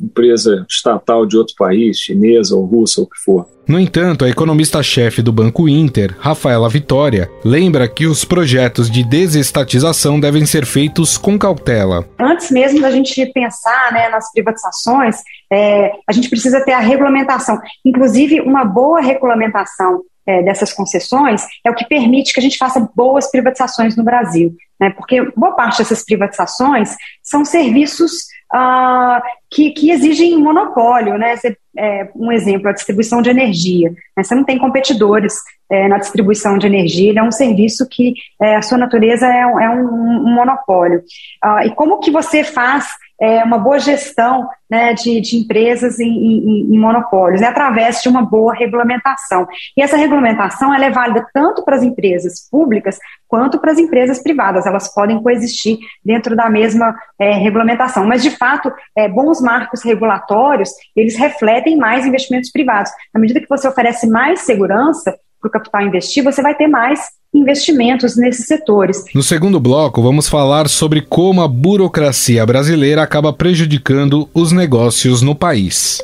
empresa 0.00 0.64
estatal 0.68 1.26
de 1.26 1.36
outro 1.36 1.54
país, 1.56 1.98
chinesa 1.98 2.54
ou 2.54 2.64
russa, 2.64 3.00
ou 3.00 3.06
o 3.06 3.10
que 3.10 3.18
for. 3.18 3.46
No 3.66 3.80
entanto, 3.80 4.24
a 4.24 4.28
economista-chefe 4.28 5.20
do 5.20 5.32
Banco 5.32 5.68
Inter, 5.68 6.14
Rafaela 6.20 6.68
Vitória, 6.68 7.28
lembra 7.44 7.88
que 7.88 8.06
os 8.06 8.24
projetos 8.24 8.88
de 8.88 9.02
desestatização 9.02 10.20
devem 10.20 10.46
ser 10.46 10.64
feitos 10.64 11.18
com 11.18 11.36
cautela. 11.36 12.08
Antes 12.16 12.50
mesmo 12.52 12.80
da 12.80 12.92
gente 12.92 13.26
pensar 13.32 13.92
né, 13.92 14.08
nas 14.08 14.30
privatizações, 14.30 15.16
é, 15.52 15.90
a 16.08 16.12
gente 16.12 16.30
precisa 16.30 16.64
ter 16.64 16.72
a 16.72 16.78
regulamentação. 16.78 17.58
Inclusive, 17.84 18.40
uma 18.40 18.64
boa 18.64 19.00
regulamentação 19.00 20.02
é, 20.24 20.42
dessas 20.42 20.72
concessões 20.72 21.42
é 21.64 21.70
o 21.70 21.74
que 21.74 21.86
permite 21.86 22.32
que 22.32 22.38
a 22.38 22.42
gente 22.42 22.58
faça 22.58 22.88
boas 22.94 23.30
privatizações 23.30 23.96
no 23.96 24.04
Brasil. 24.04 24.54
Né, 24.78 24.90
porque 24.90 25.22
boa 25.34 25.52
parte 25.52 25.78
dessas 25.78 26.04
privatizações 26.04 26.94
são 27.22 27.46
serviços 27.46 28.26
ah, 28.52 29.22
que, 29.50 29.70
que, 29.70 29.90
exigem 29.90 30.38
monopólio, 30.38 31.18
né? 31.18 31.36
Você, 31.36 31.56
é, 31.76 32.08
um 32.14 32.30
exemplo, 32.30 32.68
a 32.68 32.72
distribuição 32.72 33.20
de 33.20 33.30
energia. 33.30 33.90
Né? 34.16 34.22
Você 34.22 34.34
não 34.34 34.44
tem 34.44 34.58
competidores 34.58 35.34
é, 35.70 35.88
na 35.88 35.98
distribuição 35.98 36.58
de 36.58 36.66
energia, 36.66 37.10
ele 37.10 37.18
é 37.18 37.22
um 37.22 37.32
serviço 37.32 37.86
que 37.88 38.14
é, 38.40 38.56
a 38.56 38.62
sua 38.62 38.78
natureza 38.78 39.26
é, 39.26 39.46
um, 39.46 39.60
é 39.60 39.70
um, 39.70 39.84
um 39.84 40.34
monopólio. 40.34 41.02
Ah, 41.42 41.66
e 41.66 41.74
como 41.74 42.00
que 42.00 42.10
você 42.10 42.44
faz 42.44 42.86
é, 43.20 43.42
uma 43.42 43.58
boa 43.58 43.78
gestão 43.78 44.48
né, 44.68 44.92
de, 44.92 45.20
de, 45.20 45.36
empresas 45.36 45.98
em, 45.98 46.08
em, 46.08 46.74
em, 46.74 46.78
monopólios, 46.78 47.40
é 47.40 47.46
através 47.46 48.02
de 48.02 48.08
uma 48.08 48.22
boa 48.22 48.52
regulamentação. 48.52 49.46
E 49.76 49.82
essa 49.82 49.96
regulamentação 49.96 50.74
ela 50.74 50.84
é 50.84 50.90
válida 50.90 51.26
tanto 51.32 51.64
para 51.64 51.76
as 51.76 51.82
empresas 51.82 52.48
públicas 52.50 52.98
quanto 53.28 53.58
para 53.58 53.72
as 53.72 53.78
empresas 53.78 54.22
privadas. 54.22 54.66
Elas 54.66 54.92
podem 54.92 55.22
coexistir 55.22 55.78
dentro 56.04 56.36
da 56.36 56.50
mesma 56.50 56.94
é, 57.18 57.32
regulamentação. 57.32 58.06
Mas, 58.06 58.22
de 58.22 58.30
fato, 58.30 58.72
é, 58.96 59.08
bons 59.08 59.40
marcos 59.40 59.82
regulatórios, 59.82 60.70
eles 60.94 61.16
refletem 61.16 61.76
mais 61.76 62.04
investimentos 62.04 62.50
privados. 62.50 62.90
À 63.14 63.18
medida 63.18 63.40
que 63.40 63.48
você 63.48 63.66
oferece 63.66 64.06
mais 64.08 64.40
segurança 64.40 65.16
para 65.40 65.48
o 65.48 65.50
capital 65.50 65.82
investir, 65.82 66.24
você 66.24 66.42
vai 66.42 66.54
ter 66.54 66.66
mais 66.66 67.00
investimentos 67.32 68.16
nesses 68.16 68.46
setores. 68.46 69.04
No 69.14 69.22
segundo 69.22 69.60
bloco, 69.60 70.02
vamos 70.02 70.28
falar 70.28 70.68
sobre 70.68 71.02
como 71.02 71.42
a 71.42 71.48
burocracia 71.48 72.44
brasileira 72.46 73.02
acaba 73.02 73.32
prejudicando 73.32 74.28
os 74.32 74.52
negócios 74.52 75.22
no 75.22 75.34
país. 75.34 76.00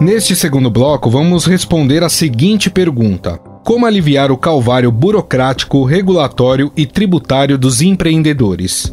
Neste 0.00 0.34
segundo 0.34 0.68
bloco, 0.68 1.08
vamos 1.08 1.46
responder 1.46 2.02
a 2.02 2.08
seguinte 2.08 2.68
pergunta: 2.68 3.40
Como 3.64 3.86
aliviar 3.86 4.32
o 4.32 4.36
calvário 4.36 4.90
burocrático, 4.90 5.84
regulatório 5.84 6.72
e 6.76 6.84
tributário 6.84 7.56
dos 7.56 7.80
empreendedores? 7.80 8.92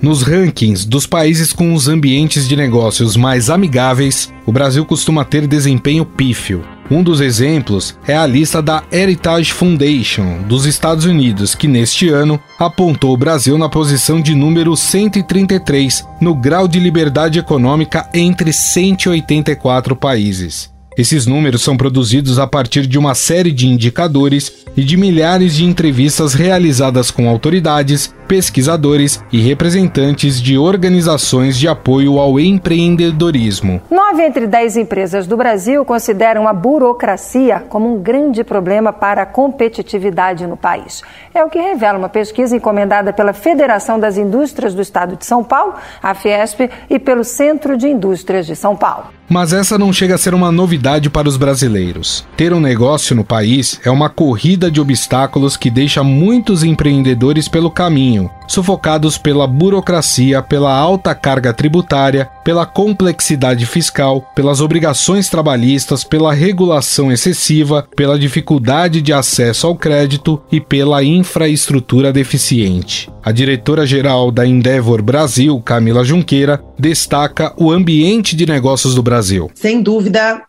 Nos 0.00 0.22
rankings 0.22 0.86
dos 0.86 1.04
países 1.04 1.52
com 1.52 1.74
os 1.74 1.88
ambientes 1.88 2.48
de 2.48 2.54
negócios 2.54 3.16
mais 3.16 3.50
amigáveis, 3.50 4.32
o 4.46 4.52
Brasil 4.52 4.84
costuma 4.84 5.24
ter 5.24 5.48
desempenho 5.48 6.04
pífio. 6.06 6.64
Um 6.88 7.02
dos 7.02 7.20
exemplos 7.20 7.98
é 8.06 8.16
a 8.16 8.24
lista 8.24 8.62
da 8.62 8.84
Heritage 8.92 9.52
Foundation 9.52 10.42
dos 10.42 10.64
Estados 10.64 11.04
Unidos, 11.04 11.56
que 11.56 11.66
neste 11.66 12.08
ano 12.08 12.38
apontou 12.60 13.12
o 13.12 13.16
Brasil 13.16 13.58
na 13.58 13.68
posição 13.68 14.20
de 14.20 14.32
número 14.32 14.76
133 14.76 16.06
no 16.20 16.36
grau 16.36 16.68
de 16.68 16.78
liberdade 16.78 17.40
econômica 17.40 18.08
entre 18.14 18.52
184 18.52 19.96
países. 19.96 20.75
Esses 20.96 21.26
números 21.26 21.62
são 21.62 21.76
produzidos 21.76 22.38
a 22.38 22.46
partir 22.46 22.86
de 22.86 22.98
uma 22.98 23.14
série 23.14 23.52
de 23.52 23.68
indicadores 23.68 24.64
e 24.74 24.82
de 24.82 24.96
milhares 24.96 25.54
de 25.54 25.62
entrevistas 25.62 26.32
realizadas 26.32 27.10
com 27.10 27.28
autoridades, 27.28 28.14
pesquisadores 28.26 29.22
e 29.30 29.38
representantes 29.38 30.40
de 30.40 30.56
organizações 30.56 31.58
de 31.58 31.68
apoio 31.68 32.18
ao 32.18 32.40
empreendedorismo. 32.40 33.80
Nove 33.90 34.22
entre 34.22 34.46
dez 34.46 34.74
empresas 34.74 35.26
do 35.26 35.36
Brasil 35.36 35.84
consideram 35.84 36.48
a 36.48 36.54
burocracia 36.54 37.62
como 37.68 37.94
um 37.94 38.02
grande 38.02 38.42
problema 38.42 38.90
para 38.90 39.22
a 39.22 39.26
competitividade 39.26 40.46
no 40.46 40.56
país. 40.56 41.02
É 41.34 41.44
o 41.44 41.50
que 41.50 41.58
revela 41.58 41.98
uma 41.98 42.08
pesquisa 42.08 42.56
encomendada 42.56 43.12
pela 43.12 43.34
Federação 43.34 44.00
das 44.00 44.16
Indústrias 44.16 44.72
do 44.72 44.80
Estado 44.80 45.14
de 45.14 45.26
São 45.26 45.44
Paulo, 45.44 45.74
a 46.02 46.14
Fiesp, 46.14 46.70
e 46.88 46.98
pelo 46.98 47.22
Centro 47.22 47.76
de 47.76 47.86
Indústrias 47.86 48.46
de 48.46 48.56
São 48.56 48.74
Paulo. 48.74 49.08
Mas 49.28 49.52
essa 49.52 49.76
não 49.76 49.92
chega 49.92 50.14
a 50.14 50.18
ser 50.18 50.34
uma 50.34 50.52
novidade 50.52 50.85
para 51.10 51.28
os 51.28 51.36
brasileiros. 51.36 52.24
Ter 52.36 52.52
um 52.52 52.60
negócio 52.60 53.16
no 53.16 53.24
país 53.24 53.80
é 53.84 53.90
uma 53.90 54.08
corrida 54.08 54.70
de 54.70 54.80
obstáculos 54.80 55.56
que 55.56 55.68
deixa 55.68 56.04
muitos 56.04 56.62
empreendedores 56.62 57.48
pelo 57.48 57.72
caminho, 57.72 58.30
sufocados 58.46 59.18
pela 59.18 59.48
burocracia, 59.48 60.40
pela 60.42 60.72
alta 60.72 61.12
carga 61.12 61.52
tributária, 61.52 62.28
pela 62.44 62.64
complexidade 62.64 63.66
fiscal, 63.66 64.30
pelas 64.32 64.60
obrigações 64.60 65.28
trabalhistas, 65.28 66.04
pela 66.04 66.32
regulação 66.32 67.10
excessiva, 67.10 67.88
pela 67.96 68.16
dificuldade 68.16 69.02
de 69.02 69.12
acesso 69.12 69.66
ao 69.66 69.74
crédito 69.74 70.40
e 70.52 70.60
pela 70.60 71.02
infraestrutura 71.02 72.12
deficiente. 72.12 73.10
A 73.24 73.32
diretora-geral 73.32 74.30
da 74.30 74.46
Endeavor 74.46 75.02
Brasil, 75.02 75.60
Camila 75.60 76.04
Junqueira, 76.04 76.62
destaca 76.78 77.52
o 77.56 77.72
ambiente 77.72 78.36
de 78.36 78.46
negócios 78.46 78.94
do 78.94 79.02
Brasil. 79.02 79.50
Sem 79.52 79.82
dúvida, 79.82 80.42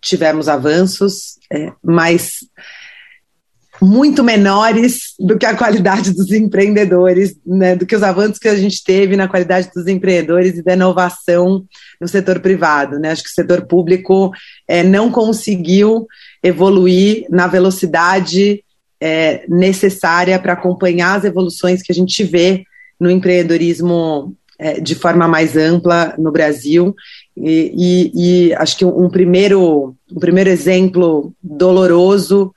tivemos 0.00 0.48
avanços, 0.48 1.38
é, 1.52 1.72
mas 1.82 2.38
muito 3.80 4.24
menores 4.24 5.14
do 5.18 5.38
que 5.38 5.46
a 5.46 5.56
qualidade 5.56 6.12
dos 6.12 6.32
empreendedores, 6.32 7.36
né, 7.46 7.76
do 7.76 7.86
que 7.86 7.94
os 7.94 8.02
avanços 8.02 8.38
que 8.38 8.48
a 8.48 8.56
gente 8.56 8.82
teve 8.82 9.16
na 9.16 9.28
qualidade 9.28 9.70
dos 9.74 9.86
empreendedores 9.86 10.56
e 10.56 10.62
da 10.62 10.72
inovação 10.72 11.64
no 12.00 12.08
setor 12.08 12.40
privado. 12.40 12.98
Né? 12.98 13.10
Acho 13.10 13.22
que 13.22 13.30
o 13.30 13.34
setor 13.34 13.66
público 13.66 14.32
é, 14.66 14.82
não 14.82 15.10
conseguiu 15.10 16.06
evoluir 16.42 17.26
na 17.30 17.46
velocidade 17.46 18.64
é, 19.00 19.44
necessária 19.48 20.38
para 20.38 20.54
acompanhar 20.54 21.16
as 21.16 21.24
evoluções 21.24 21.82
que 21.82 21.92
a 21.92 21.94
gente 21.94 22.24
vê 22.24 22.64
no 22.98 23.10
empreendedorismo 23.10 24.34
é, 24.58 24.80
de 24.80 24.96
forma 24.96 25.28
mais 25.28 25.56
ampla 25.56 26.14
no 26.18 26.32
Brasil. 26.32 26.94
E, 27.42 27.72
e, 27.76 28.48
e 28.48 28.54
acho 28.54 28.76
que 28.78 28.84
um 28.84 29.08
primeiro, 29.08 29.94
um 30.10 30.18
primeiro 30.18 30.50
exemplo 30.50 31.32
doloroso 31.42 32.52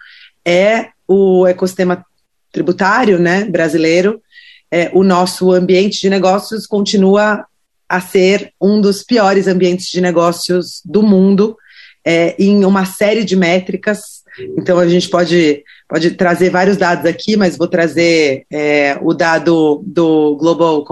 é 0.46 0.88
o 1.08 1.46
ecossistema 1.46 2.06
tributário 2.52 3.20
né, 3.20 3.46
brasileiro, 3.46 4.22
é, 4.70 4.90
o 4.94 5.04
nosso 5.04 5.52
ambiente 5.52 6.00
de 6.02 6.10
negócios 6.10 6.66
continua 6.66 7.46
a 7.88 8.00
ser 8.00 8.54
um 8.60 8.80
dos 8.80 9.04
piores 9.04 9.48
ambientes 9.48 9.88
de 9.90 10.02
negócios 10.02 10.82
do 10.86 11.04
mundo. 11.04 11.58
é, 12.04 12.36
em 12.42 12.66
uma 12.66 12.86
série 12.86 13.24
de 13.24 13.36
métricas. 13.36 14.24
Então, 14.58 14.80
a 14.80 14.88
gente 14.88 15.10
pode, 15.10 15.64
pode 15.88 16.12
trazer 16.12 16.50
vários 16.50 16.78
dados 16.78 17.06
aqui, 17.06 17.36
mas 17.36 17.58
vou 17.58 17.68
trazer 17.68 18.46
é, 18.52 18.98
o 19.02 19.14
dado 19.14 19.84
do 19.86 20.36
Global 20.38 20.84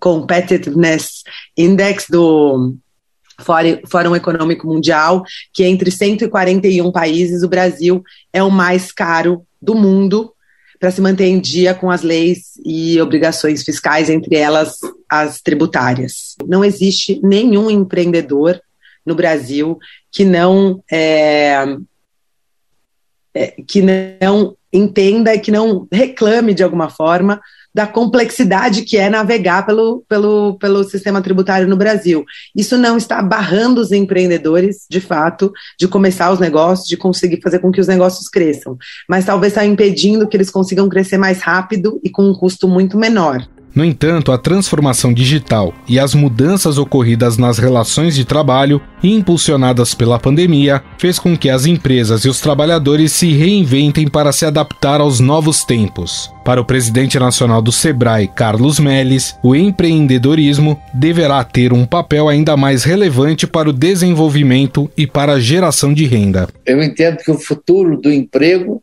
Competitiveness 0.00 1.22
Index 1.56 2.06
do 2.08 2.74
Fórum 3.40 4.16
Econômico 4.16 4.66
Mundial, 4.66 5.22
que 5.52 5.64
entre 5.64 5.90
141 5.90 6.90
países, 6.90 7.42
o 7.42 7.48
Brasil 7.48 8.02
é 8.32 8.42
o 8.42 8.50
mais 8.50 8.90
caro 8.90 9.46
do 9.60 9.74
mundo 9.74 10.32
para 10.78 10.90
se 10.90 11.00
manter 11.00 11.26
em 11.26 11.40
dia 11.40 11.74
com 11.74 11.90
as 11.90 12.02
leis 12.02 12.52
e 12.64 13.00
obrigações 13.00 13.62
fiscais, 13.62 14.08
entre 14.08 14.36
elas 14.36 14.76
as 15.08 15.40
tributárias. 15.40 16.36
Não 16.46 16.64
existe 16.64 17.20
nenhum 17.22 17.70
empreendedor 17.70 18.60
no 19.04 19.14
Brasil 19.14 19.78
que 20.12 20.24
não 20.24 20.82
é, 20.90 21.76
é, 23.34 23.54
que 23.66 23.82
não 23.82 24.56
entenda 24.72 25.34
e 25.34 25.40
que 25.40 25.50
não 25.50 25.88
reclame 25.90 26.54
de 26.54 26.62
alguma 26.62 26.90
forma 26.90 27.40
da 27.78 27.86
complexidade 27.86 28.82
que 28.82 28.96
é 28.96 29.08
navegar 29.08 29.64
pelo, 29.64 30.02
pelo, 30.08 30.58
pelo 30.58 30.82
sistema 30.82 31.22
tributário 31.22 31.68
no 31.68 31.76
Brasil. 31.76 32.24
Isso 32.52 32.76
não 32.76 32.96
está 32.96 33.22
barrando 33.22 33.80
os 33.80 33.92
empreendedores, 33.92 34.84
de 34.90 35.00
fato, 35.00 35.52
de 35.78 35.86
começar 35.86 36.32
os 36.32 36.40
negócios, 36.40 36.88
de 36.88 36.96
conseguir 36.96 37.40
fazer 37.40 37.60
com 37.60 37.70
que 37.70 37.80
os 37.80 37.86
negócios 37.86 38.28
cresçam, 38.28 38.76
mas 39.08 39.24
talvez 39.24 39.52
está 39.52 39.64
impedindo 39.64 40.26
que 40.26 40.36
eles 40.36 40.50
consigam 40.50 40.88
crescer 40.88 41.18
mais 41.18 41.40
rápido 41.40 42.00
e 42.02 42.10
com 42.10 42.24
um 42.28 42.34
custo 42.34 42.66
muito 42.66 42.98
menor. 42.98 43.46
No 43.78 43.84
entanto, 43.84 44.32
a 44.32 44.38
transformação 44.38 45.14
digital 45.14 45.72
e 45.88 46.00
as 46.00 46.12
mudanças 46.12 46.78
ocorridas 46.78 47.38
nas 47.38 47.58
relações 47.58 48.16
de 48.16 48.24
trabalho, 48.24 48.82
impulsionadas 49.04 49.94
pela 49.94 50.18
pandemia, 50.18 50.82
fez 50.98 51.16
com 51.16 51.38
que 51.38 51.48
as 51.48 51.64
empresas 51.64 52.24
e 52.24 52.28
os 52.28 52.40
trabalhadores 52.40 53.12
se 53.12 53.32
reinventem 53.32 54.08
para 54.08 54.32
se 54.32 54.44
adaptar 54.44 55.00
aos 55.00 55.20
novos 55.20 55.62
tempos. 55.62 56.28
Para 56.44 56.60
o 56.60 56.64
presidente 56.64 57.20
nacional 57.20 57.62
do 57.62 57.70
Sebrae, 57.70 58.26
Carlos 58.26 58.80
Melles, 58.80 59.36
o 59.44 59.54
empreendedorismo 59.54 60.76
deverá 60.92 61.44
ter 61.44 61.72
um 61.72 61.86
papel 61.86 62.28
ainda 62.28 62.56
mais 62.56 62.82
relevante 62.82 63.46
para 63.46 63.70
o 63.70 63.72
desenvolvimento 63.72 64.90
e 64.96 65.06
para 65.06 65.34
a 65.34 65.40
geração 65.40 65.94
de 65.94 66.04
renda. 66.04 66.48
Eu 66.66 66.82
entendo 66.82 67.18
que 67.18 67.30
o 67.30 67.38
futuro 67.38 67.96
do 67.96 68.12
emprego 68.12 68.82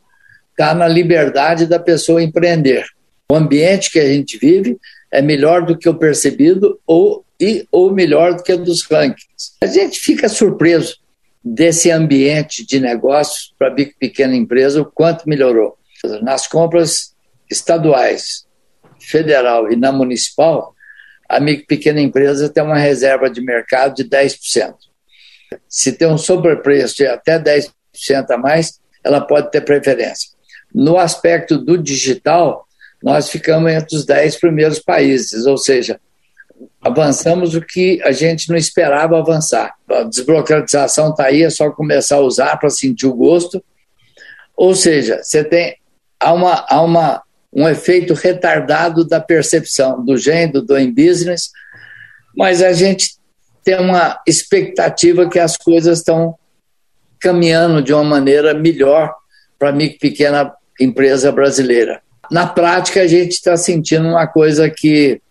está 0.51 0.73
na 0.73 0.87
liberdade 0.87 1.65
da 1.65 1.79
pessoa 1.79 2.23
empreender. 2.23 2.94
O 3.31 3.35
ambiente 3.35 3.91
que 3.91 3.99
a 3.99 4.07
gente 4.07 4.37
vive 4.37 4.77
é 5.11 5.21
melhor 5.21 5.65
do 5.65 5.77
que 5.77 5.89
o 5.89 5.97
percebido 5.97 6.79
ou, 6.85 7.25
e, 7.39 7.67
ou 7.71 7.91
melhor 7.91 8.35
do 8.35 8.43
que 8.43 8.53
o 8.53 8.57
dos 8.57 8.83
rankings. 8.83 9.53
A 9.61 9.65
gente 9.65 9.99
fica 9.99 10.29
surpreso 10.29 10.97
desse 11.43 11.89
ambiente 11.89 12.65
de 12.65 12.79
negócios 12.79 13.53
para 13.57 13.69
a 13.69 13.75
pequena 13.99 14.35
empresa, 14.35 14.81
o 14.81 14.85
quanto 14.85 15.27
melhorou. 15.27 15.77
Nas 16.21 16.47
compras 16.47 17.15
estaduais, 17.49 18.45
federal 18.99 19.71
e 19.71 19.75
na 19.75 19.91
municipal, 19.91 20.75
a 21.27 21.39
pequena 21.67 22.01
empresa 22.01 22.49
tem 22.49 22.63
uma 22.63 22.77
reserva 22.77 23.29
de 23.29 23.41
mercado 23.41 23.95
de 23.95 24.03
10%. 24.03 24.75
Se 25.67 25.91
tem 25.91 26.07
um 26.07 26.17
sobrepreço 26.17 26.97
de 26.97 27.07
até 27.07 27.39
10% 27.39 27.71
a 28.29 28.37
mais, 28.37 28.79
ela 29.03 29.21
pode 29.21 29.51
ter 29.51 29.61
preferência. 29.61 30.29
No 30.73 30.97
aspecto 30.97 31.57
do 31.57 31.77
digital, 31.77 32.64
nós 33.05 33.29
ficamos 33.29 33.71
entre 33.71 33.95
os 33.95 34.03
dez 34.03 34.35
primeiros 34.35 34.79
países, 34.79 35.45
ou 35.45 35.59
seja, 35.59 36.01
avançamos 36.81 37.53
o 37.53 37.61
que 37.61 38.01
a 38.03 38.11
gente 38.11 38.49
não 38.49 38.57
esperava 38.57 39.19
avançar. 39.19 39.75
A 39.87 40.01
desburocratização 40.01 41.11
está 41.11 41.25
aí, 41.25 41.43
é 41.43 41.49
só 41.51 41.69
começar 41.69 42.15
a 42.15 42.21
usar 42.21 42.57
para 42.57 42.71
sentir 42.71 43.05
o 43.05 43.13
gosto. 43.13 43.63
Ou 44.57 44.73
seja, 44.73 45.21
você 45.21 45.43
tem 45.43 45.75
há, 46.19 46.33
uma, 46.33 46.65
há 46.67 46.81
uma, 46.81 47.21
um 47.53 47.69
efeito 47.69 48.15
retardado 48.15 49.05
da 49.05 49.21
percepção 49.21 50.03
do 50.03 50.17
gênero, 50.17 50.63
do 50.63 50.75
em 50.75 50.91
business, 50.91 51.51
mas 52.35 52.63
a 52.63 52.73
gente 52.73 53.17
tem 53.63 53.79
uma 53.79 54.19
expectativa 54.27 55.29
que 55.29 55.37
as 55.37 55.55
coisas 55.55 55.99
estão 55.99 56.35
caminhando 57.19 57.83
de 57.83 57.93
uma 57.93 58.03
maneira 58.03 58.51
melhor 58.55 59.13
para 59.59 59.69
a 59.69 59.73
pequena 59.99 60.51
empresa 60.81 61.31
brasileira. 61.31 62.01
Na 62.31 62.47
prática, 62.47 63.01
a 63.01 63.07
gente 63.07 63.31
está 63.31 63.55
sentindo 63.57 64.07
uma 64.07 64.27
coisa 64.27 64.69
que 64.69 65.21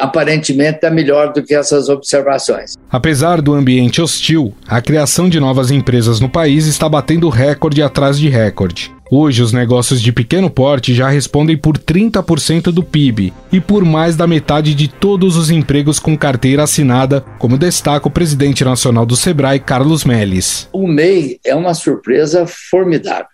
aparentemente 0.00 0.78
é 0.82 0.90
melhor 0.90 1.32
do 1.32 1.42
que 1.42 1.54
essas 1.54 1.88
observações. 1.88 2.74
Apesar 2.90 3.42
do 3.42 3.54
ambiente 3.54 4.00
hostil, 4.00 4.54
a 4.66 4.80
criação 4.80 5.28
de 5.28 5.38
novas 5.38 5.70
empresas 5.70 6.18
no 6.20 6.28
país 6.28 6.66
está 6.66 6.88
batendo 6.88 7.28
recorde 7.28 7.82
atrás 7.82 8.18
de 8.18 8.28
recorde. 8.28 8.90
Hoje, 9.12 9.42
os 9.42 9.52
negócios 9.52 10.00
de 10.00 10.12
pequeno 10.12 10.48
porte 10.48 10.94
já 10.94 11.08
respondem 11.08 11.56
por 11.56 11.76
30% 11.76 12.70
do 12.70 12.82
PIB 12.82 13.32
e 13.52 13.60
por 13.60 13.84
mais 13.84 14.14
da 14.14 14.26
metade 14.26 14.72
de 14.72 14.86
todos 14.88 15.36
os 15.36 15.50
empregos 15.50 15.98
com 15.98 16.16
carteira 16.16 16.62
assinada, 16.62 17.20
como 17.38 17.58
destaca 17.58 18.06
o 18.06 18.10
presidente 18.10 18.64
nacional 18.64 19.04
do 19.04 19.16
Sebrae, 19.16 19.58
Carlos 19.58 20.04
Melles. 20.04 20.68
O 20.72 20.86
MEI 20.86 21.40
é 21.44 21.54
uma 21.54 21.74
surpresa 21.74 22.46
formidável. 22.46 23.26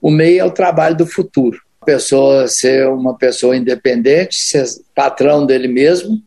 O 0.00 0.10
MEI 0.10 0.38
é 0.38 0.44
o 0.44 0.50
trabalho 0.50 0.94
do 0.94 1.06
futuro 1.06 1.58
pessoa 1.84 2.48
ser 2.48 2.88
uma 2.88 3.16
pessoa 3.16 3.56
independente, 3.56 4.36
ser 4.36 4.64
patrão 4.94 5.44
dele 5.44 5.68
mesmo. 5.68 6.20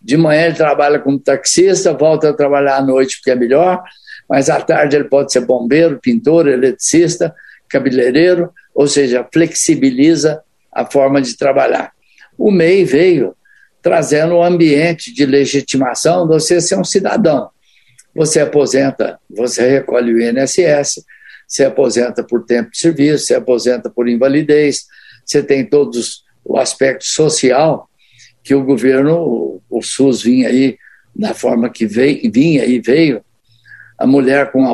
De 0.00 0.16
manhã 0.16 0.46
ele 0.46 0.56
trabalha 0.56 0.98
como 0.98 1.18
taxista, 1.18 1.92
volta 1.92 2.30
a 2.30 2.32
trabalhar 2.32 2.78
à 2.78 2.82
noite 2.82 3.16
porque 3.18 3.30
é 3.30 3.36
melhor, 3.36 3.82
mas 4.28 4.48
à 4.50 4.60
tarde 4.60 4.96
ele 4.96 5.04
pode 5.04 5.32
ser 5.32 5.42
bombeiro, 5.42 6.00
pintor, 6.00 6.48
eletricista, 6.48 7.34
cabeleireiro, 7.68 8.50
ou 8.74 8.86
seja, 8.86 9.26
flexibiliza 9.32 10.42
a 10.72 10.84
forma 10.84 11.20
de 11.20 11.36
trabalhar. 11.36 11.92
O 12.36 12.50
MEI 12.50 12.84
veio 12.84 13.36
trazendo 13.82 14.36
um 14.36 14.42
ambiente 14.42 15.12
de 15.12 15.26
legitimação 15.26 16.26
de 16.26 16.34
você 16.34 16.60
ser 16.60 16.76
um 16.76 16.84
cidadão. 16.84 17.50
Você 18.14 18.40
aposenta, 18.40 19.18
você 19.28 19.68
recolhe 19.68 20.12
o 20.12 20.20
INSS, 20.20 21.02
se 21.48 21.64
aposenta 21.64 22.24
por 22.24 22.44
tempo 22.44 22.70
de 22.70 22.78
serviço, 22.78 23.26
se 23.26 23.34
aposenta 23.34 23.90
por 23.90 24.08
invalidez, 24.08 24.86
você 25.24 25.42
tem 25.42 25.64
todos 25.64 26.24
o 26.44 26.58
aspecto 26.58 27.04
social 27.04 27.88
que 28.42 28.54
o 28.54 28.64
governo, 28.64 29.60
o 29.70 29.82
SUS 29.82 30.22
vinha 30.22 30.48
aí 30.48 30.76
da 31.14 31.34
forma 31.34 31.70
que 31.70 31.86
veio, 31.86 32.30
vinha 32.32 32.64
e 32.64 32.80
veio, 32.80 33.22
a 33.98 34.06
mulher 34.06 34.50
com, 34.50 34.64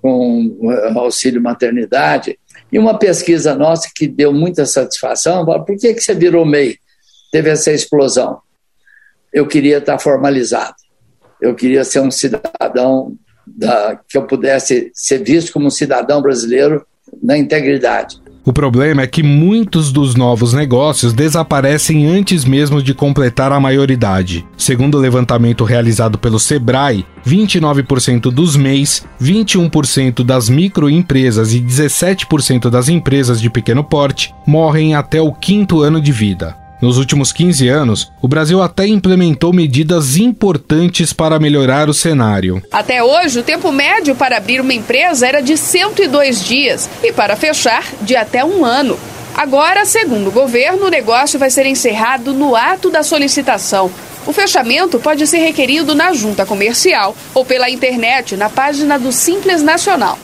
com 0.00 0.70
auxílio 0.96 1.42
maternidade, 1.42 2.38
e 2.70 2.78
uma 2.78 2.98
pesquisa 2.98 3.54
nossa 3.54 3.90
que 3.94 4.06
deu 4.06 4.32
muita 4.32 4.64
satisfação, 4.64 5.44
por 5.44 5.76
que, 5.76 5.94
que 5.94 6.00
você 6.00 6.14
virou 6.14 6.44
MEI? 6.44 6.78
Teve 7.32 7.50
essa 7.50 7.72
explosão. 7.72 8.40
Eu 9.32 9.46
queria 9.46 9.78
estar 9.78 9.98
formalizado, 9.98 10.76
eu 11.40 11.54
queria 11.54 11.84
ser 11.84 12.00
um 12.00 12.10
cidadão 12.10 13.16
da, 13.46 14.00
que 14.08 14.16
eu 14.16 14.26
pudesse 14.26 14.90
ser 14.94 15.22
visto 15.22 15.52
como 15.52 15.66
um 15.66 15.70
cidadão 15.70 16.22
brasileiro 16.22 16.86
na 17.22 17.36
integridade. 17.36 18.20
O 18.46 18.52
problema 18.52 19.02
é 19.02 19.08
que 19.08 19.24
muitos 19.24 19.90
dos 19.90 20.14
novos 20.14 20.52
negócios 20.52 21.12
desaparecem 21.12 22.06
antes 22.06 22.44
mesmo 22.44 22.80
de 22.80 22.94
completar 22.94 23.50
a 23.50 23.58
maioridade. 23.58 24.46
Segundo 24.56 24.96
o 24.96 25.00
levantamento 25.00 25.64
realizado 25.64 26.16
pelo 26.16 26.38
Sebrae, 26.38 27.04
29% 27.26 28.30
dos 28.30 28.54
MEIs, 28.54 29.04
21% 29.20 30.22
das 30.22 30.48
microempresas 30.48 31.52
e 31.54 31.60
17% 31.60 32.70
das 32.70 32.88
empresas 32.88 33.40
de 33.40 33.50
pequeno 33.50 33.82
porte 33.82 34.32
morrem 34.46 34.94
até 34.94 35.20
o 35.20 35.32
quinto 35.32 35.82
ano 35.82 36.00
de 36.00 36.12
vida. 36.12 36.65
Nos 36.80 36.98
últimos 36.98 37.32
15 37.32 37.68
anos, 37.68 38.12
o 38.20 38.28
Brasil 38.28 38.60
até 38.62 38.86
implementou 38.86 39.52
medidas 39.52 40.16
importantes 40.16 41.12
para 41.12 41.38
melhorar 41.38 41.88
o 41.88 41.94
cenário. 41.94 42.62
Até 42.70 43.02
hoje, 43.02 43.40
o 43.40 43.42
tempo 43.42 43.72
médio 43.72 44.14
para 44.14 44.36
abrir 44.36 44.60
uma 44.60 44.74
empresa 44.74 45.26
era 45.26 45.40
de 45.40 45.56
102 45.56 46.44
dias 46.44 46.88
e 47.02 47.12
para 47.12 47.34
fechar, 47.34 47.84
de 48.02 48.14
até 48.14 48.44
um 48.44 48.64
ano. 48.64 48.98
Agora, 49.34 49.84
segundo 49.84 50.28
o 50.28 50.32
governo, 50.32 50.86
o 50.86 50.90
negócio 50.90 51.38
vai 51.38 51.50
ser 51.50 51.66
encerrado 51.66 52.32
no 52.32 52.54
ato 52.54 52.90
da 52.90 53.02
solicitação. 53.02 53.90
O 54.26 54.32
fechamento 54.32 54.98
pode 54.98 55.26
ser 55.26 55.38
requerido 55.38 55.94
na 55.94 56.12
junta 56.12 56.44
comercial 56.44 57.16
ou 57.32 57.44
pela 57.44 57.70
internet 57.70 58.36
na 58.36 58.50
página 58.50 58.98
do 58.98 59.12
Simples 59.12 59.62
Nacional. 59.62 60.18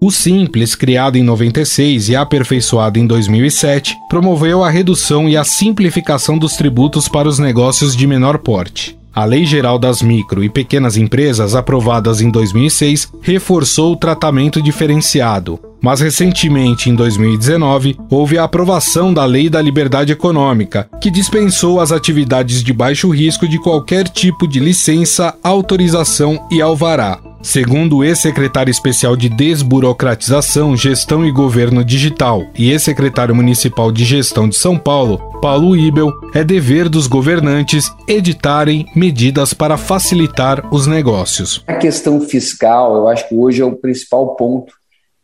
O 0.00 0.12
Simples, 0.12 0.76
criado 0.76 1.16
em 1.16 1.24
96 1.24 2.10
e 2.10 2.16
aperfeiçoado 2.16 3.00
em 3.00 3.06
2007, 3.06 3.96
promoveu 4.08 4.62
a 4.62 4.70
redução 4.70 5.28
e 5.28 5.36
a 5.36 5.42
simplificação 5.42 6.38
dos 6.38 6.54
tributos 6.54 7.08
para 7.08 7.28
os 7.28 7.40
negócios 7.40 7.96
de 7.96 8.06
menor 8.06 8.38
porte. 8.38 8.96
A 9.12 9.24
Lei 9.24 9.44
Geral 9.44 9.76
das 9.76 10.00
Micro 10.00 10.44
e 10.44 10.48
Pequenas 10.48 10.96
Empresas, 10.96 11.56
aprovadas 11.56 12.20
em 12.20 12.30
2006, 12.30 13.12
reforçou 13.20 13.92
o 13.92 13.96
tratamento 13.96 14.62
diferenciado. 14.62 15.58
Mas 15.82 16.00
recentemente, 16.00 16.88
em 16.88 16.94
2019, 16.94 17.96
houve 18.08 18.38
a 18.38 18.44
aprovação 18.44 19.12
da 19.12 19.24
Lei 19.24 19.50
da 19.50 19.60
Liberdade 19.60 20.12
Econômica, 20.12 20.88
que 21.00 21.10
dispensou 21.10 21.80
as 21.80 21.90
atividades 21.90 22.62
de 22.62 22.72
baixo 22.72 23.10
risco 23.10 23.48
de 23.48 23.58
qualquer 23.58 24.08
tipo 24.08 24.46
de 24.46 24.60
licença, 24.60 25.34
autorização 25.42 26.46
e 26.52 26.62
alvará. 26.62 27.18
Segundo 27.40 27.98
o 27.98 28.04
ex-secretário 28.04 28.70
especial 28.70 29.16
de 29.16 29.28
Desburocratização, 29.28 30.76
Gestão 30.76 31.24
e 31.24 31.30
Governo 31.30 31.84
Digital 31.84 32.44
e 32.58 32.72
ex-secretário 32.72 33.34
municipal 33.34 33.92
de 33.92 34.04
Gestão 34.04 34.48
de 34.48 34.56
São 34.56 34.76
Paulo, 34.76 35.38
Paulo 35.40 35.76
Ibel, 35.76 36.12
é 36.34 36.42
dever 36.42 36.88
dos 36.88 37.06
governantes 37.06 37.92
editarem 38.08 38.86
medidas 38.94 39.54
para 39.54 39.76
facilitar 39.76 40.66
os 40.74 40.88
negócios. 40.88 41.62
A 41.68 41.76
questão 41.76 42.20
fiscal, 42.20 42.96
eu 42.96 43.08
acho 43.08 43.28
que 43.28 43.36
hoje 43.36 43.62
é 43.62 43.64
o 43.64 43.76
principal 43.76 44.34
ponto 44.34 44.72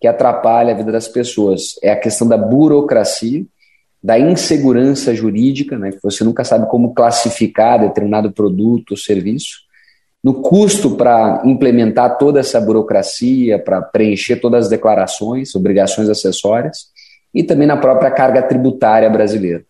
que 0.00 0.07
atrapalha 0.07 0.72
a 0.72 0.77
vida 0.77 0.92
das 0.92 1.09
pessoas. 1.09 1.74
É 1.83 1.90
a 1.90 1.96
questão 1.98 2.29
da 2.29 2.38
burocracia, 2.38 3.44
da 4.00 4.18
insegurança 4.18 5.14
jurídica, 5.14 5.77
né, 5.77 5.90
que 5.90 6.03
você 6.03 6.22
nunca 6.22 6.44
sabe 6.44 6.68
como 6.68 6.94
classificar 6.94 7.81
determinado 7.81 8.31
produto 8.31 8.92
ou 8.92 8.96
serviço 8.96 9.63
no 10.25 10.33
custo 10.33 10.97
para 10.97 11.43
implementar 11.45 12.17
toda 12.17 12.41
essa 12.41 12.59
burocracia, 12.59 13.59
para 13.59 13.83
preencher 13.83 14.37
todas 14.37 14.65
as 14.65 14.71
declarações, 14.71 15.55
obrigações 15.55 16.09
acessórias, 16.09 16.87
e 17.35 17.43
também 17.43 17.67
na 17.67 17.77
própria 17.77 18.11
carga 18.11 18.41
tributária 18.41 19.11
brasileira. 19.11 19.63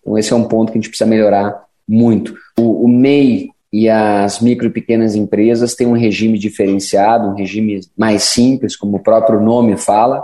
Então, 0.00 0.16
esse 0.16 0.32
é 0.32 0.36
um 0.36 0.44
ponto 0.44 0.70
que 0.70 0.78
a 0.78 0.80
gente 0.80 0.90
precisa 0.90 1.10
melhorar 1.10 1.60
muito. 1.88 2.36
O, 2.56 2.84
o 2.84 2.88
MEI 2.88 3.48
e 3.72 3.88
as 3.88 4.38
micro 4.40 4.68
e 4.68 4.70
pequenas 4.70 5.16
empresas 5.16 5.74
têm 5.74 5.88
um 5.88 5.92
regime 5.92 6.38
diferenciado, 6.38 7.28
um 7.28 7.34
regime 7.34 7.80
mais 7.98 8.22
simples, 8.22 8.76
como 8.76 8.98
o 8.98 9.02
próprio 9.02 9.40
nome 9.40 9.76
fala. 9.76 10.22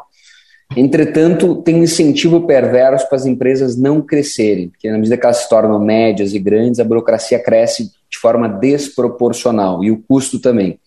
Entretanto, 0.77 1.57
tem 1.57 1.75
um 1.75 1.83
incentivo 1.83 2.47
perverso 2.47 3.09
para 3.09 3.17
as 3.17 3.27
empresas 3.27 3.77
não 3.77 4.01
crescerem, 4.01 4.69
porque 4.69 4.89
na 4.89 4.97
medida 4.97 5.17
que 5.17 5.27
elas 5.27 5.39
se 5.39 5.49
tornam 5.49 5.81
médias 5.81 6.35
e 6.35 6.39
grandes, 6.39 6.79
a 6.79 6.85
burocracia 6.85 7.43
cresce 7.43 7.91
de 8.13 8.19
forma 8.19 8.49
desproporcional 8.49 9.83
e 9.83 9.91
o 9.91 10.03
custo 10.07 10.39
também. 10.39 10.79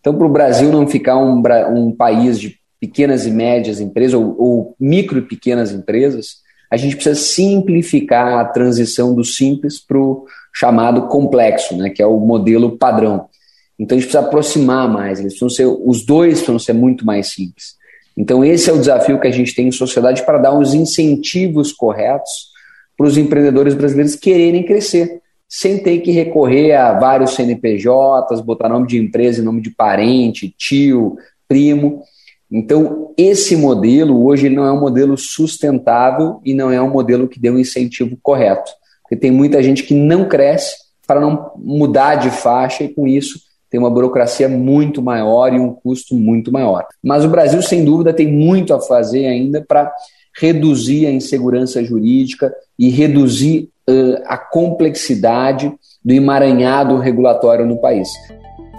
Então, 0.00 0.14
para 0.14 0.26
o 0.26 0.32
Brasil 0.32 0.70
não 0.70 0.86
ficar 0.86 1.16
um, 1.16 1.40
um, 1.72 1.92
país 1.92 2.38
de 2.38 2.58
pequenas 2.80 3.24
e 3.24 3.30
médias 3.30 3.80
empresas 3.80 4.14
ou, 4.14 4.36
ou 4.38 4.76
micro 4.78 5.18
e 5.18 5.22
pequenas 5.22 5.72
empresas, 5.72 6.42
a 6.70 6.76
gente 6.76 6.96
precisa 6.96 7.14
simplificar 7.14 8.38
a 8.38 8.44
transição 8.44 9.14
do 9.14 9.24
simples 9.24 9.78
para 9.78 9.96
o 9.96 10.26
chamado 10.52 11.06
complexo, 11.06 11.76
né, 11.76 11.88
que 11.88 12.02
é 12.02 12.06
o 12.06 12.18
modelo 12.18 12.76
padrão. 12.76 13.28
Então 13.78 13.96
a 13.96 14.00
gente 14.00 14.10
precisa 14.10 14.26
aproximar 14.26 14.88
mais, 14.88 15.20
eles 15.20 15.38
ser, 15.54 15.66
os 15.66 16.04
dois 16.04 16.34
precisam 16.34 16.58
ser 16.58 16.72
muito 16.72 17.06
mais 17.06 17.28
simples. 17.28 17.76
Então 18.16 18.44
esse 18.44 18.68
é 18.68 18.72
o 18.72 18.78
desafio 18.78 19.20
que 19.20 19.26
a 19.26 19.32
gente 19.32 19.54
tem 19.54 19.68
em 19.68 19.72
sociedade 19.72 20.24
para 20.24 20.38
dar 20.38 20.56
os 20.56 20.74
incentivos 20.74 21.72
corretos 21.72 22.52
para 22.96 23.06
os 23.06 23.16
empreendedores 23.16 23.74
brasileiros 23.74 24.14
quererem 24.14 24.64
crescer 24.64 25.20
sem 25.48 25.82
ter 25.82 26.00
que 26.00 26.10
recorrer 26.10 26.72
a 26.72 26.98
vários 26.98 27.34
CNPJs, 27.34 28.40
botar 28.44 28.68
nome 28.68 28.86
de 28.86 28.98
empresa 28.98 29.42
nome 29.42 29.60
de 29.60 29.70
parente, 29.70 30.54
tio, 30.56 31.16
primo. 31.48 32.02
Então, 32.50 33.12
esse 33.16 33.56
modelo 33.56 34.24
hoje 34.24 34.48
não 34.48 34.64
é 34.64 34.72
um 34.72 34.80
modelo 34.80 35.16
sustentável 35.16 36.40
e 36.44 36.54
não 36.54 36.70
é 36.70 36.80
um 36.80 36.90
modelo 36.90 37.28
que 37.28 37.40
dê 37.40 37.50
um 37.50 37.58
incentivo 37.58 38.16
correto. 38.22 38.70
Porque 39.02 39.16
tem 39.16 39.30
muita 39.30 39.62
gente 39.62 39.82
que 39.82 39.94
não 39.94 40.28
cresce 40.28 40.76
para 41.06 41.20
não 41.20 41.52
mudar 41.56 42.16
de 42.16 42.30
faixa 42.30 42.84
e 42.84 42.88
com 42.88 43.06
isso 43.06 43.38
tem 43.70 43.80
uma 43.80 43.90
burocracia 43.90 44.48
muito 44.48 45.02
maior 45.02 45.52
e 45.52 45.58
um 45.58 45.72
custo 45.72 46.14
muito 46.14 46.52
maior. 46.52 46.86
Mas 47.02 47.24
o 47.24 47.28
Brasil, 47.28 47.60
sem 47.60 47.84
dúvida, 47.84 48.12
tem 48.12 48.32
muito 48.32 48.72
a 48.72 48.80
fazer 48.80 49.26
ainda 49.26 49.64
para 49.66 49.92
reduzir 50.36 51.06
a 51.06 51.10
insegurança 51.10 51.82
jurídica 51.84 52.52
e 52.78 52.88
reduzir 52.90 53.68
uh, 53.88 54.22
a 54.26 54.36
complexidade 54.36 55.72
do 56.04 56.12
emaranhado 56.12 56.98
regulatório 56.98 57.66
no 57.66 57.80
país. 57.80 58.08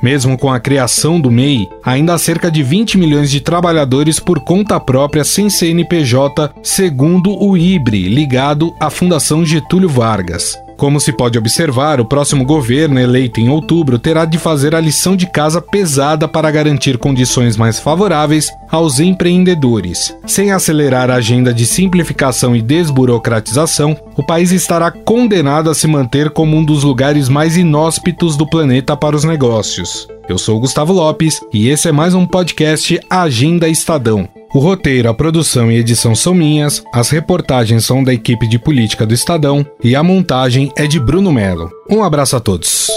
Mesmo 0.04 0.38
com 0.38 0.52
a 0.52 0.60
criação 0.60 1.20
do 1.20 1.32
MEI, 1.32 1.68
ainda 1.84 2.14
há 2.14 2.18
cerca 2.18 2.52
de 2.52 2.62
20 2.62 2.98
milhões 2.98 3.32
de 3.32 3.40
trabalhadores 3.40 4.20
por 4.20 4.40
conta 4.42 4.80
própria 4.80 5.24
sem 5.24 5.50
CNPJ, 5.50 6.52
segundo 6.62 7.32
o 7.32 7.58
IBRE, 7.58 8.10
ligado 8.10 8.76
à 8.80 8.90
Fundação 8.90 9.46
Getúlio 9.46 9.90
Vargas. 9.90 10.65
Como 10.78 11.00
se 11.00 11.14
pode 11.14 11.38
observar, 11.38 12.02
o 12.02 12.06
próximo 12.06 12.46
governo, 12.46 13.00
eleito 13.00 13.40
em 13.40 13.50
outubro, 13.50 13.98
terá 13.98 14.26
de 14.26 14.38
fazer 14.38 14.76
a 14.76 14.82
lição 14.82 15.16
de 15.16 15.26
casa 15.26 15.62
pesada 15.62 16.28
para 16.28 16.52
garantir 16.52 16.98
condições 16.98 17.56
mais 17.56 17.80
favoráveis 17.80 18.50
aos 18.70 19.00
empreendedores. 19.00 20.16
Sem 20.28 20.52
acelerar 20.52 21.10
a 21.10 21.16
agenda 21.16 21.54
de 21.54 21.66
simplificação 21.66 22.56
e 22.56 22.62
desburocratização, 22.62 23.96
o 24.18 24.24
país 24.24 24.52
estará 24.52 24.92
condenado 24.92 25.70
a 25.70 25.74
se 25.74 25.88
manter 25.88 26.30
como 26.30 26.58
um 26.58 26.64
dos 26.64 26.84
lugares 26.84 27.30
mais 27.30 27.56
inóspitos 27.56 28.36
do 28.36 28.46
planeta 28.46 28.98
para 28.98 29.16
os 29.16 29.24
negócios. 29.24 30.08
Eu 30.28 30.38
sou 30.38 30.60
Gustavo 30.60 30.92
Lopes 30.92 31.40
e 31.54 31.70
esse 31.70 31.88
é 31.88 31.92
mais 31.92 32.14
um 32.14 32.26
podcast 32.26 33.00
Agenda 33.10 33.70
Estadão. 33.70 34.28
O 34.56 34.60
roteiro, 34.60 35.10
a 35.10 35.14
produção 35.14 35.70
e 35.70 35.76
edição 35.76 36.16
são 36.16 36.34
minhas, 36.34 36.82
as 36.94 37.10
reportagens 37.10 37.84
são 37.84 38.02
da 38.02 38.14
equipe 38.14 38.48
de 38.48 38.58
política 38.58 39.06
do 39.06 39.14
Estadão 39.14 39.66
e 39.84 39.98
a 39.98 40.02
montagem 40.02 40.72
é 40.78 40.88
de 40.88 40.98
Bruno 40.98 41.30
Melo. 41.30 41.70
Um 41.92 42.02
abraço 42.02 42.38
a 42.38 42.40
todos. 42.40 42.88